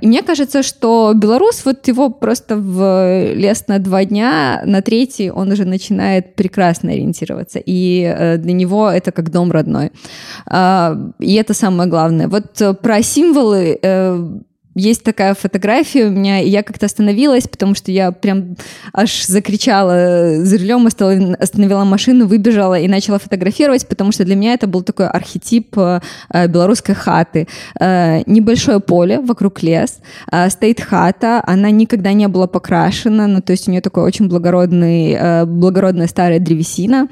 И 0.00 0.06
мне 0.06 0.22
кажется, 0.22 0.62
что 0.62 1.12
белорус, 1.14 1.64
вот 1.64 1.86
его 1.88 2.10
просто 2.10 2.56
в 2.56 3.32
лес 3.34 3.64
на 3.68 3.78
два 3.78 4.04
дня, 4.04 4.62
на 4.64 4.82
третий 4.82 5.30
он 5.30 5.50
уже 5.50 5.64
начинает 5.64 6.34
прекрасно 6.34 6.92
ориентироваться. 6.92 7.60
И 7.64 8.02
э, 8.02 8.36
для 8.36 8.52
него 8.52 8.88
это 8.88 9.12
как 9.12 9.30
дом 9.30 9.50
родной. 9.50 9.92
А, 10.46 10.96
и 11.18 11.34
это 11.34 11.54
самое 11.54 11.88
главное. 11.88 12.28
Вот 12.28 12.60
э, 12.60 12.74
про 12.74 13.02
символы 13.02 13.78
есть 14.74 15.02
такая 15.02 15.34
фотография 15.34 16.06
у 16.06 16.10
меня, 16.10 16.40
и 16.40 16.48
я 16.48 16.62
как-то 16.62 16.86
остановилась, 16.86 17.48
потому 17.48 17.74
что 17.74 17.90
я 17.90 18.12
прям 18.12 18.56
аж 18.92 19.26
закричала 19.26 20.44
за 20.44 20.58
рулем, 20.58 20.86
остановила 20.86 21.84
машину, 21.84 22.26
выбежала 22.26 22.78
и 22.78 22.86
начала 22.86 23.18
фотографировать, 23.18 23.88
потому 23.88 24.12
что 24.12 24.24
для 24.24 24.36
меня 24.36 24.54
это 24.54 24.68
был 24.68 24.82
такой 24.82 25.08
архетип 25.08 25.76
э, 25.76 26.00
белорусской 26.46 26.94
хаты. 26.94 27.48
Э, 27.80 28.22
небольшое 28.26 28.78
поле, 28.78 29.18
вокруг 29.18 29.62
лес, 29.62 29.98
э, 30.30 30.48
стоит 30.50 30.80
хата, 30.80 31.42
она 31.46 31.70
никогда 31.70 32.12
не 32.12 32.28
была 32.28 32.46
покрашена, 32.46 33.26
ну, 33.26 33.42
то 33.42 33.50
есть 33.52 33.66
у 33.66 33.72
нее 33.72 33.80
такой 33.80 34.04
очень 34.04 34.28
благородный, 34.28 35.44
благородная 35.46 36.06
старая 36.06 36.38
древесина. 36.38 37.08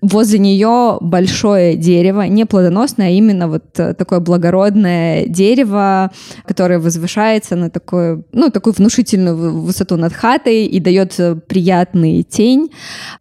Возле 0.00 0.38
нее 0.38 0.98
большое 1.00 1.76
дерево, 1.76 2.22
не 2.22 2.44
плодоносное, 2.44 3.08
а 3.08 3.10
именно 3.10 3.48
вот 3.48 3.72
такое 3.72 4.20
благородное 4.20 5.26
дерево, 5.26 6.12
которое 6.46 6.78
возвышается 6.78 6.99
возвышается 7.00 7.56
на 7.56 7.70
такую, 7.70 8.24
ну, 8.32 8.50
такую 8.50 8.74
внушительную 8.74 9.62
высоту 9.62 9.96
над 9.96 10.12
хатой 10.12 10.66
и 10.66 10.80
дает 10.80 11.18
э, 11.18 11.34
приятный 11.34 12.22
тень. 12.22 12.70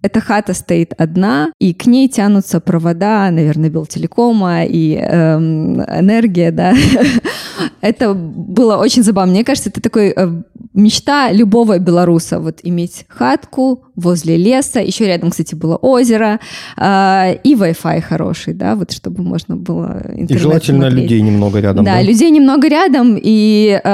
Эта 0.02 0.20
хата 0.20 0.54
стоит 0.54 0.94
одна, 0.98 1.52
и 1.60 1.74
к 1.74 1.86
ней 1.88 2.10
тянутся 2.10 2.60
провода, 2.60 3.32
наверное, 3.32 3.70
Белтелекома 3.70 4.66
и 4.66 4.96
эм, 4.96 5.82
энергия, 5.82 6.52
да. 6.52 6.74
это 7.82 8.14
было 8.14 8.78
очень 8.78 9.04
забавно. 9.04 9.34
Мне 9.34 9.44
кажется, 9.44 9.70
это 9.70 9.82
такой 9.82 10.14
э, 10.16 10.42
мечта 10.74 11.32
любого 11.32 11.80
белоруса, 11.80 12.40
вот 12.40 12.60
иметь 12.64 13.06
хатку 13.08 13.84
возле 13.96 14.38
леса, 14.38 14.80
еще 14.80 15.08
рядом, 15.08 15.30
кстати, 15.32 15.56
было 15.56 15.76
озеро, 15.76 16.40
э, 16.78 17.36
и 17.44 17.56
Wi-Fi 17.56 18.02
хороший, 18.02 18.54
да, 18.54 18.76
вот 18.76 18.92
чтобы 18.92 19.24
можно 19.24 19.56
было 19.56 20.02
И 20.16 20.38
желательно 20.38 20.88
смотреть. 20.88 21.04
людей 21.04 21.22
немного 21.22 21.60
рядом, 21.60 21.86
да? 21.86 21.96
Да, 21.96 22.02
людей 22.02 22.30
немного 22.32 22.68
рядом, 22.68 23.18
и 23.22 23.80
э, 23.84 23.90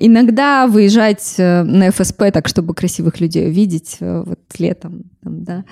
иногда 0.00 0.66
выезжать 0.66 1.34
э, 1.38 1.62
на 1.62 1.90
ФСП 1.90 2.24
так, 2.32 2.48
чтобы 2.48 2.74
красивых 2.74 3.20
людей 3.20 3.48
увидеть 3.48 3.96
э, 4.00 4.22
вот 4.24 4.38
летом, 4.58 5.04
там, 5.22 5.44
да. 5.44 5.64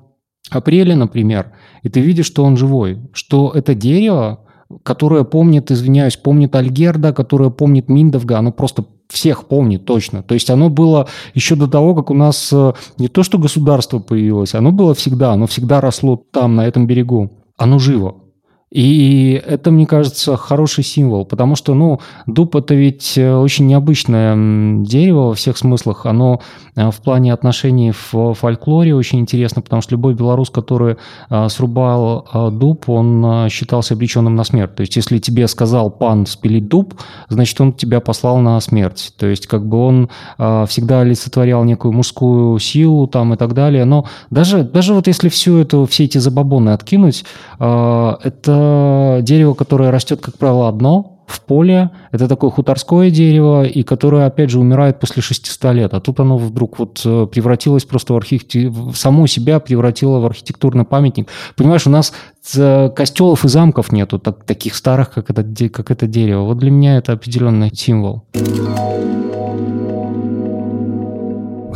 апреле, 0.52 0.96
например, 0.96 1.52
и 1.84 1.90
ты 1.90 2.02
видишь, 2.02 2.28
что 2.28 2.44
он 2.44 2.58
живой, 2.58 3.00
что 3.14 3.52
это 3.56 3.74
дерево, 3.74 4.42
которая 4.84 5.24
помнит, 5.24 5.72
извиняюсь, 5.72 6.18
помнит 6.18 6.56
Альгерда, 6.56 7.14
которая 7.14 7.50
помнит 7.50 7.90
Миндовга, 7.90 8.40
оно 8.40 8.52
просто 8.52 8.86
всех 9.10 9.48
помнит 9.48 9.86
точно. 9.86 10.24
То 10.24 10.34
есть 10.34 10.50
оно 10.50 10.70
было 10.70 11.08
еще 11.34 11.56
до 11.56 11.68
того, 11.68 11.96
как 11.96 12.10
у 12.10 12.14
нас 12.14 12.50
э, 12.54 12.74
не 12.98 13.08
то 13.08 13.24
что 13.24 13.38
государство 13.38 14.00
появилось, 14.00 14.56
оно 14.56 14.72
было 14.72 14.94
всегда, 14.94 15.34
оно 15.34 15.48
всегда 15.48 15.82
росло 15.82 16.24
там, 16.32 16.56
на 16.56 16.66
этом 16.66 16.88
берегу. 16.88 17.30
Оно 17.58 17.78
живо. 17.78 18.16
И 18.72 19.42
это, 19.46 19.70
мне 19.70 19.86
кажется, 19.86 20.38
хороший 20.38 20.86
символ, 20.86 21.26
потому 21.26 21.56
что, 21.58 21.74
ну, 21.74 22.00
дуб 22.26 22.56
это 22.56 22.74
ведь 22.74 23.18
э, 23.18 23.36
очень 23.36 23.68
необычное 23.68 24.84
дерево 24.86 25.28
во 25.28 25.34
всех 25.34 25.58
смыслах. 25.58 26.06
Оно 26.06 26.40
э, 26.78 26.90
в 26.90 27.02
плане 27.02 27.34
отношений 27.34 27.92
в 27.92 28.34
фольклоре 28.34 28.96
очень 28.96 29.20
интересно, 29.20 29.62
потому 29.62 29.82
что 29.82 29.96
любой 29.96 30.14
белорус, 30.14 30.50
который 30.50 30.96
э, 31.30 31.50
срубал 31.50 32.26
дуб, 32.54 32.88
он 32.88 33.50
считался 33.50 33.94
обреченным 33.96 34.36
на 34.38 34.46
смерть. 34.46 34.76
То 34.76 34.82
есть, 34.82 34.96
если 34.96 35.18
тебе 35.18 35.50
сказал 35.50 35.90
пан 35.90 36.26
спилить 36.26 36.70
дуб, 36.70 36.94
значит, 37.28 37.60
он 37.60 37.74
тебя 37.74 38.00
послал 38.00 38.38
на 38.38 38.58
смерть. 38.62 39.14
То 39.18 39.28
есть, 39.28 39.48
как 39.48 39.68
бы 39.68 39.86
он 39.86 40.10
всегда 40.38 41.02
олицетворял 41.02 41.66
некую 41.66 41.92
мужскую 41.92 42.58
силу 42.60 43.08
там 43.08 43.34
и 43.34 43.38
так 43.38 43.54
далее. 43.54 43.84
Но 43.84 44.06
даже, 44.30 44.64
даже 44.64 44.94
вот 44.94 45.08
если 45.08 45.28
все 45.28 45.58
это, 45.58 45.86
все 45.88 46.06
эти 46.06 46.20
забабоны 46.20 46.70
откинуть, 46.70 47.26
это 47.60 48.61
дерево, 49.22 49.54
которое 49.54 49.92
растет, 49.92 50.22
как 50.22 50.38
правило, 50.38 50.68
одно 50.68 51.22
в 51.32 51.42
поле. 51.42 51.90
Это 52.12 52.28
такое 52.28 52.50
хуторское 52.50 53.10
дерево, 53.10 53.64
и 53.64 53.84
которое, 53.84 54.26
опять 54.26 54.50
же, 54.50 54.60
умирает 54.60 55.00
после 55.00 55.22
600 55.22 55.74
лет. 55.74 55.94
А 55.94 56.00
тут 56.00 56.20
оно 56.20 56.38
вдруг 56.38 56.78
вот 56.80 57.02
э, 57.06 57.28
превратилось 57.32 57.86
просто 57.86 58.14
в 58.14 58.18
архитектуру, 58.18 58.94
само 58.94 59.28
себя 59.28 59.60
превратило 59.60 60.20
в 60.20 60.26
архитектурный 60.26 60.84
памятник. 60.84 61.30
Понимаешь, 61.56 61.88
у 61.88 61.90
нас 61.90 62.14
костелов 62.96 63.46
и 63.46 63.48
замков 63.48 63.92
нету 63.92 64.20
так, 64.20 64.44
таких 64.44 64.76
старых, 64.76 65.12
как 65.12 65.30
это, 65.30 65.44
как 65.70 65.92
это 65.92 66.08
дерево. 66.08 66.44
Вот 66.44 66.58
для 66.58 66.72
меня 66.72 66.98
это 66.98 67.14
определенный 67.14 67.72
символ. 67.74 68.24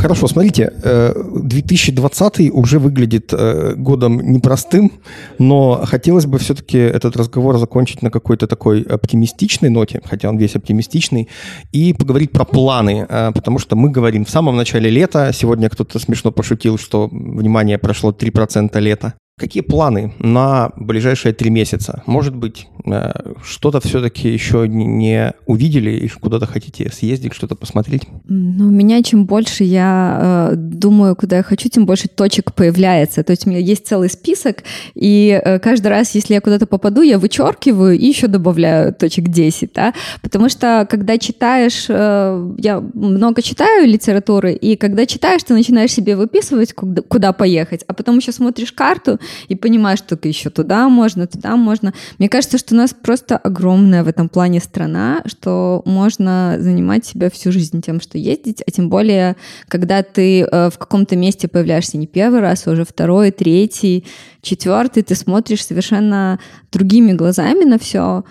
Хорошо, 0.05 0.27
смотрите, 0.27 0.71
2020 0.83 2.39
э, 2.39 2.49
уже 2.51 2.77
выглядит 2.77 3.33
э, 3.33 3.73
годом 3.75 4.19
непростым, 4.19 4.91
но 5.39 5.81
хотелось 5.83 6.27
бы 6.27 6.37
все-таки 6.37 6.77
этот 6.77 7.17
разговор 7.17 7.57
закончить 7.57 8.03
на 8.03 8.11
какой-то 8.11 8.45
такой 8.45 8.83
оптимистичной 8.83 9.69
ноте, 9.69 10.01
хотя 10.05 10.29
он 10.29 10.37
весь 10.37 10.55
оптимистичный, 10.55 11.27
и 11.71 11.91
поговорить 11.93 12.31
про 12.31 12.45
планы, 12.45 13.07
э, 13.09 13.31
потому 13.33 13.57
что 13.57 13.75
мы 13.75 13.89
говорим 13.89 14.25
в 14.25 14.29
самом 14.29 14.55
начале 14.55 14.91
лета, 14.91 15.31
сегодня 15.33 15.69
кто-то 15.69 15.97
смешно 15.97 16.31
пошутил, 16.31 16.77
что, 16.77 17.09
внимание, 17.11 17.79
прошло 17.79 18.11
3% 18.11 18.79
лета. 18.79 19.15
Какие 19.37 19.63
планы 19.63 20.13
на 20.19 20.71
ближайшие 20.77 21.33
три 21.33 21.49
месяца? 21.49 22.01
Может 22.05 22.33
быть, 22.33 22.67
э, 22.85 23.11
что-то 23.43 23.81
все-таки 23.81 24.29
еще 24.29 24.65
не 24.65 25.33
увидели 25.45 25.91
и 25.91 26.07
куда-то 26.07 26.45
хотите 26.45 26.89
съездить, 26.89 27.33
что-то 27.33 27.55
посмотреть? 27.55 28.03
Ну, 28.29 28.67
у 28.67 28.71
меня 28.71 29.03
чем 29.03 29.25
больше 29.25 29.65
я 29.65 30.51
э, 30.51 30.55
думаю, 30.55 31.17
куда 31.17 31.35
я 31.35 31.43
хочу, 31.43 31.67
тем 31.67 31.85
больше 31.85 32.07
точек 32.07 32.53
появляется. 32.53 33.25
То 33.25 33.31
есть 33.31 33.45
у 33.45 33.49
меня 33.49 33.59
есть 33.59 33.85
целый 33.85 34.09
список, 34.09 34.63
и 34.93 35.37
э, 35.43 35.59
каждый 35.59 35.87
раз, 35.87 36.15
если 36.15 36.33
я 36.33 36.39
куда-то 36.39 36.65
попаду, 36.65 37.01
я 37.01 37.19
вычеркиваю 37.19 37.99
и 37.99 38.05
еще 38.05 38.27
добавляю 38.27 38.93
точек 38.93 39.27
10, 39.27 39.73
да? 39.73 39.93
Потому 40.21 40.47
что 40.47 40.87
когда 40.89 41.17
читаешь, 41.17 41.87
э, 41.89 42.53
я 42.57 42.79
много 42.79 43.41
читаю 43.41 43.85
литературы, 43.85 44.53
и 44.53 44.77
когда 44.77 45.05
читаешь, 45.05 45.43
ты 45.43 45.53
начинаешь 45.53 45.91
себе 45.91 46.15
выписывать, 46.15 46.71
куда, 46.71 47.01
куда 47.01 47.33
поехать, 47.33 47.83
а 47.85 47.93
потом 47.93 48.19
еще 48.19 48.31
смотришь 48.31 48.71
карту, 48.71 49.19
и 49.47 49.55
понимаешь, 49.55 49.99
что 49.99 50.17
еще 50.23 50.49
туда 50.49 50.89
можно, 50.89 51.27
туда 51.27 51.55
можно. 51.55 51.93
Мне 52.17 52.29
кажется, 52.29 52.57
что 52.57 52.73
у 52.73 52.77
нас 52.77 52.93
просто 52.93 53.37
огромная 53.37 54.03
в 54.03 54.07
этом 54.07 54.29
плане 54.29 54.59
страна, 54.59 55.21
что 55.25 55.81
можно 55.85 56.57
занимать 56.59 57.05
себя 57.05 57.29
всю 57.29 57.51
жизнь 57.51 57.81
тем, 57.81 58.01
что 58.01 58.17
ездить, 58.17 58.63
а 58.65 58.71
тем 58.71 58.89
более, 58.89 59.35
когда 59.67 60.03
ты 60.03 60.41
э, 60.41 60.69
в 60.69 60.77
каком-то 60.77 61.15
месте 61.15 61.47
появляешься 61.47 61.97
не 61.97 62.07
первый 62.07 62.39
раз, 62.39 62.67
а 62.67 62.71
уже 62.71 62.85
второй, 62.85 63.31
третий, 63.31 64.05
четвертый, 64.41 65.03
ты 65.03 65.15
смотришь 65.15 65.65
совершенно 65.65 66.39
другими 66.71 67.13
глазами 67.13 67.63
на 67.63 67.79
все, 67.79 68.23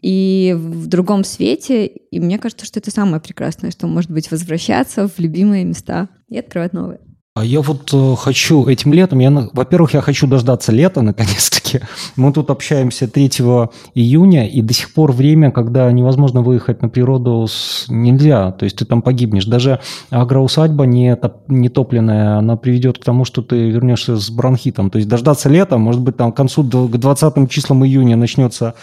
и 0.00 0.54
в 0.56 0.86
другом 0.86 1.24
свете. 1.24 1.86
И 1.86 2.20
мне 2.20 2.38
кажется, 2.38 2.66
что 2.66 2.78
это 2.78 2.90
самое 2.90 3.20
прекрасное, 3.20 3.70
что 3.70 3.86
может 3.86 4.10
быть 4.10 4.30
возвращаться 4.30 5.08
в 5.08 5.18
любимые 5.18 5.64
места 5.64 6.08
и 6.28 6.38
открывать 6.38 6.72
новые. 6.72 7.00
А 7.38 7.44
я 7.44 7.60
вот 7.60 7.90
э, 7.92 8.14
хочу 8.16 8.66
этим 8.66 8.92
летом, 8.92 9.20
я, 9.20 9.30
во-первых, 9.52 9.94
я 9.94 10.00
хочу 10.00 10.26
дождаться 10.26 10.72
лета, 10.72 11.02
наконец-таки. 11.02 11.80
Мы 12.16 12.32
тут 12.32 12.50
общаемся 12.50 13.06
3 13.06 13.28
июня, 13.94 14.48
и 14.48 14.60
до 14.60 14.74
сих 14.74 14.92
пор 14.92 15.12
время, 15.12 15.52
когда 15.52 15.90
невозможно 15.92 16.42
выехать 16.42 16.82
на 16.82 16.88
природу, 16.88 17.46
с... 17.46 17.86
нельзя. 17.88 18.50
То 18.50 18.64
есть 18.64 18.78
ты 18.78 18.84
там 18.84 19.02
погибнешь. 19.02 19.44
Даже 19.44 19.78
агроусадьба 20.10 20.84
не, 20.84 21.16
не 21.46 21.68
топленная, 21.68 22.38
она 22.38 22.56
приведет 22.56 22.98
к 22.98 23.04
тому, 23.04 23.24
что 23.24 23.42
ты 23.42 23.70
вернешься 23.70 24.16
с 24.16 24.30
бронхитом. 24.30 24.90
То 24.90 24.98
есть 24.98 25.08
дождаться 25.08 25.48
лета, 25.48 25.78
может 25.78 26.00
быть, 26.00 26.16
там 26.16 26.32
к 26.32 26.36
концу, 26.36 26.64
к 26.64 26.96
20 26.96 27.48
числам 27.48 27.84
июня 27.84 28.16
начнется 28.16 28.74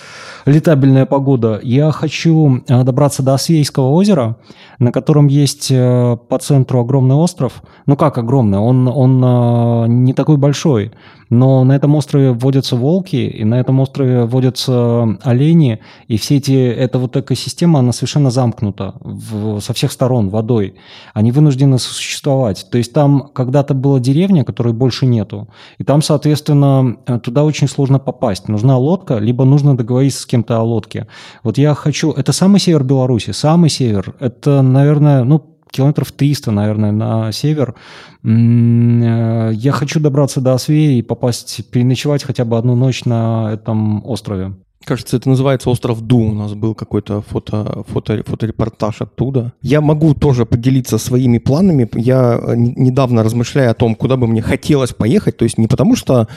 летабельная 0.46 1.06
погода. 1.06 1.60
Я 1.62 1.92
хочу 1.92 2.64
э, 2.68 2.84
добраться 2.84 3.22
до 3.22 3.34
Освейского 3.34 3.90
озера, 3.90 4.38
на 4.80 4.94
котором 4.94 5.28
есть 5.28 5.70
э, 5.72 6.18
по 6.30 6.38
центру 6.40 6.80
огромный 6.80 7.16
остров. 7.16 7.62
Ну 7.86 7.98
как 7.98 8.18
огромный? 8.18 8.45
Он, 8.54 8.88
он 8.88 9.24
э, 9.24 9.88
не 9.88 10.14
такой 10.14 10.38
большой. 10.38 10.92
Но 11.30 11.64
на 11.64 11.76
этом 11.76 11.96
острове 11.96 12.32
водятся 12.32 12.76
волки, 12.76 13.16
и 13.16 13.44
на 13.44 13.60
этом 13.60 13.80
острове 13.80 14.26
водятся 14.26 15.18
олени, 15.24 15.80
и 16.08 16.18
все 16.18 16.38
эти, 16.38 16.54
эта 16.54 17.00
вот 17.00 17.18
экосистема, 17.18 17.80
она 17.80 17.94
совершенно 17.94 18.30
замкнута 18.30 18.94
в, 19.00 19.60
со 19.60 19.74
всех 19.74 19.92
сторон 19.92 20.30
водой. 20.30 20.76
Они 21.14 21.32
вынуждены 21.32 21.80
существовать. 21.80 22.68
То 22.70 22.78
есть 22.78 22.94
там 22.94 23.32
когда-то 23.34 23.74
была 23.74 24.00
деревня, 24.00 24.44
которой 24.44 24.74
больше 24.74 25.08
нету, 25.08 25.48
и 25.80 25.84
там, 25.84 26.02
соответственно, 26.02 26.98
туда 27.24 27.44
очень 27.44 27.68
сложно 27.68 27.98
попасть. 27.98 28.48
Нужна 28.48 28.78
лодка, 28.78 29.18
либо 29.18 29.46
нужно 29.46 29.76
договориться 29.76 30.22
с 30.22 30.26
кем-то 30.26 30.58
о 30.58 30.64
лодке. 30.64 31.08
Вот 31.44 31.58
я 31.58 31.74
хочу... 31.74 32.12
Это 32.12 32.34
самый 32.34 32.60
север 32.60 32.84
Беларуси, 32.84 33.32
самый 33.32 33.70
север. 33.70 34.16
Это, 34.20 34.62
наверное, 34.62 35.24
ну, 35.24 35.55
километров 35.72 36.12
300, 36.12 36.52
наверное, 36.52 36.92
на 36.92 37.32
север. 37.32 37.76
Э, 38.24 39.52
я 39.54 39.72
хочу 39.72 40.00
добраться 40.00 40.42
до 40.42 40.54
Освеи 40.54 40.98
и 40.98 41.02
попасть, 41.02 41.70
переночевать 41.72 42.24
хотя 42.24 42.46
бы 42.46 42.58
одну 42.58 42.76
ночь 42.76 43.06
на 43.06 43.52
этом 43.54 44.06
острове. 44.06 44.54
Кажется, 44.86 45.18
это 45.18 45.30
называется 45.30 45.70
остров 45.72 46.02
Ду. 46.02 46.20
У 46.20 46.34
нас 46.34 46.54
был 46.54 46.76
какой-то 46.76 47.22
фото, 47.22 47.84
фото, 47.88 48.24
фоторепортаж 48.24 49.02
оттуда. 49.02 49.52
Я 49.62 49.82
могу 49.82 50.14
тоже 50.14 50.46
поделиться 50.46 51.00
своими 51.00 51.40
планами. 51.40 51.90
Я 51.96 52.40
недавно 52.56 53.24
размышляю 53.24 53.72
о 53.72 53.74
том, 53.74 53.96
куда 53.96 54.16
бы 54.16 54.28
мне 54.28 54.44
хотелось 54.44 54.94
поехать. 54.94 55.38
То 55.38 55.44
есть 55.44 55.58
не 55.58 55.68
потому, 55.68 55.96
что 55.96 56.28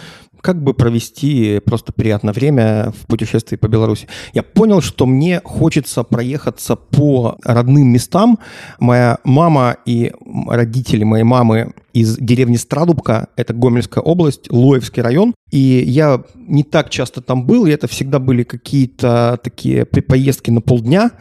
как 0.40 0.62
бы 0.62 0.74
провести 0.74 1.60
просто 1.64 1.92
приятное 1.92 2.32
время 2.32 2.92
в 2.92 3.06
путешествии 3.06 3.56
по 3.56 3.68
Беларуси. 3.68 4.06
Я 4.32 4.42
понял, 4.42 4.80
что 4.80 5.06
мне 5.06 5.40
хочется 5.44 6.02
проехаться 6.02 6.76
по 6.76 7.38
родным 7.44 7.88
местам. 7.88 8.38
Моя 8.78 9.18
мама 9.24 9.76
и 9.84 10.12
родители 10.46 11.04
моей 11.04 11.24
мамы 11.24 11.72
из 11.92 12.16
деревни 12.18 12.56
Страдубка, 12.56 13.28
это 13.36 13.54
Гомельская 13.54 14.02
область, 14.02 14.50
Лоевский 14.50 15.02
район. 15.02 15.34
И 15.50 15.58
я 15.58 16.22
не 16.36 16.62
так 16.62 16.90
часто 16.90 17.20
там 17.20 17.46
был, 17.46 17.66
и 17.66 17.70
это 17.70 17.88
всегда 17.88 18.18
были 18.18 18.42
какие-то 18.42 19.38
такие 19.42 19.84
поездки 19.84 20.50
на 20.50 20.60
полдня. 20.60 21.12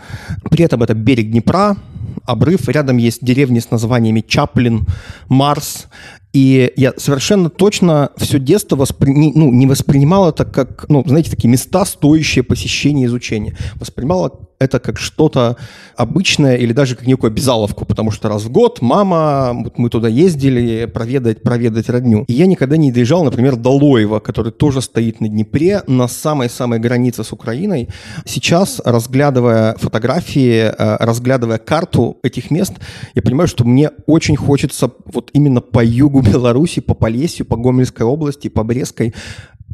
При 0.50 0.64
этом 0.64 0.84
это 0.84 0.94
берег 0.94 1.32
Днепра, 1.32 1.78
обрыв. 2.26 2.68
Рядом 2.70 2.98
есть 2.98 3.24
деревни 3.24 3.60
с 3.60 3.72
названиями 3.72 4.24
Чаплин, 4.28 4.86
Марс. 5.30 5.88
И 6.38 6.72
я 6.76 6.94
совершенно 6.98 7.50
точно 7.50 8.12
все 8.16 8.38
детство 8.38 8.76
воспри... 8.76 9.12
ну, 9.34 9.52
не 9.52 9.66
воспринимал 9.66 10.30
это 10.30 10.46
как, 10.46 10.86
ну, 10.88 11.04
знаете, 11.04 11.32
такие 11.32 11.50
места, 11.50 11.84
стоящие 11.84 12.44
посещения 12.44 13.06
изучения. 13.06 13.58
Воспринимал 13.74 14.47
это 14.60 14.80
как 14.80 14.98
что-то 14.98 15.58
обычное 15.96 16.56
или 16.56 16.74
даже 16.74 16.96
как 16.96 17.06
некую 17.06 17.30
обязаловку, 17.30 17.86
потому 17.86 18.12
что 18.12 18.30
раз 18.30 18.44
в 18.44 18.52
год 18.52 18.82
мама, 18.82 19.66
мы 19.76 19.90
туда 19.90 20.08
ездили 20.08 20.86
проведать, 20.86 21.44
проведать 21.44 21.90
родню. 21.90 22.26
И 22.28 22.34
я 22.34 22.48
никогда 22.48 22.78
не 22.78 22.92
доезжал, 22.92 23.24
например, 23.24 23.56
до 23.56 23.72
Лоева, 23.72 24.20
который 24.20 24.52
тоже 24.52 24.82
стоит 24.82 25.22
на 25.22 25.30
Днепре, 25.30 25.84
на 25.88 26.08
самой-самой 26.08 26.80
границе 26.80 27.24
с 27.24 27.32
Украиной. 27.32 27.90
Сейчас, 28.26 28.82
разглядывая 28.84 29.76
фотографии, 29.76 30.72
э, 30.76 30.98
разглядывая 31.00 31.60
карту 31.60 32.18
этих 32.24 32.50
мест, 32.52 32.74
я 33.14 33.22
понимаю, 33.22 33.48
что 33.48 33.64
мне 33.64 33.92
очень 34.08 34.36
хочется 34.36 34.92
вот 35.06 35.30
именно 35.34 35.62
по 35.62 35.84
югу 35.84 36.22
Беларуси, 36.22 36.82
по 36.82 36.96
Полесью, 36.96 37.46
по 37.46 37.58
Гомельской 37.58 38.06
области, 38.06 38.48
по 38.48 38.64
Брестской 38.64 39.14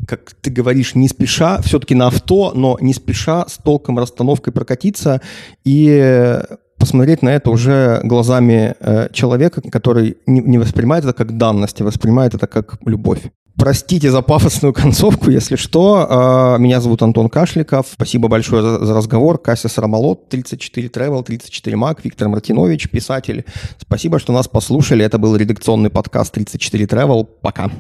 как 0.07 0.33
ты 0.41 0.49
говоришь, 0.49 0.95
не 0.95 1.07
спеша, 1.07 1.61
все-таки 1.61 1.95
на 1.95 2.07
авто, 2.07 2.51
но 2.55 2.77
не 2.81 2.93
спеша 2.93 3.45
с 3.47 3.57
толком 3.57 3.99
расстановкой 3.99 4.53
прокатиться 4.53 5.21
и 5.63 6.39
посмотреть 6.77 7.21
на 7.21 7.29
это 7.29 7.49
уже 7.49 8.01
глазами 8.03 8.75
э, 8.79 9.07
человека, 9.13 9.61
который 9.61 10.17
не, 10.25 10.41
не 10.41 10.57
воспринимает 10.57 11.05
это 11.05 11.13
как 11.13 11.37
данность, 11.37 11.79
а 11.79 11.85
воспринимает 11.85 12.33
это 12.33 12.45
как 12.45 12.77
любовь. 12.85 13.21
Простите 13.55 14.11
за 14.11 14.21
пафосную 14.21 14.73
концовку, 14.73 15.29
если 15.29 15.55
что. 15.55 16.55
Э, 16.57 16.61
меня 16.61 16.81
зовут 16.81 17.01
Антон 17.01 17.29
Кашликов. 17.29 17.87
Спасибо 17.93 18.27
большое 18.27 18.85
за, 18.85 18.93
разговор. 18.93 19.37
Кася 19.37 19.69
Сарамолот, 19.69 20.27
34 20.27 20.87
Travel, 20.89 21.23
34 21.23 21.77
Mac, 21.77 21.99
Виктор 22.03 22.27
Мартинович, 22.27 22.89
писатель. 22.89 23.45
Спасибо, 23.79 24.19
что 24.19 24.33
нас 24.33 24.49
послушали. 24.49 25.05
Это 25.05 25.17
был 25.19 25.35
редакционный 25.37 25.89
подкаст 25.89 26.33
34 26.33 26.85
Travel. 26.85 27.27
Пока. 27.41 27.71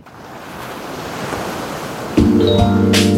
Пока. 2.43 3.12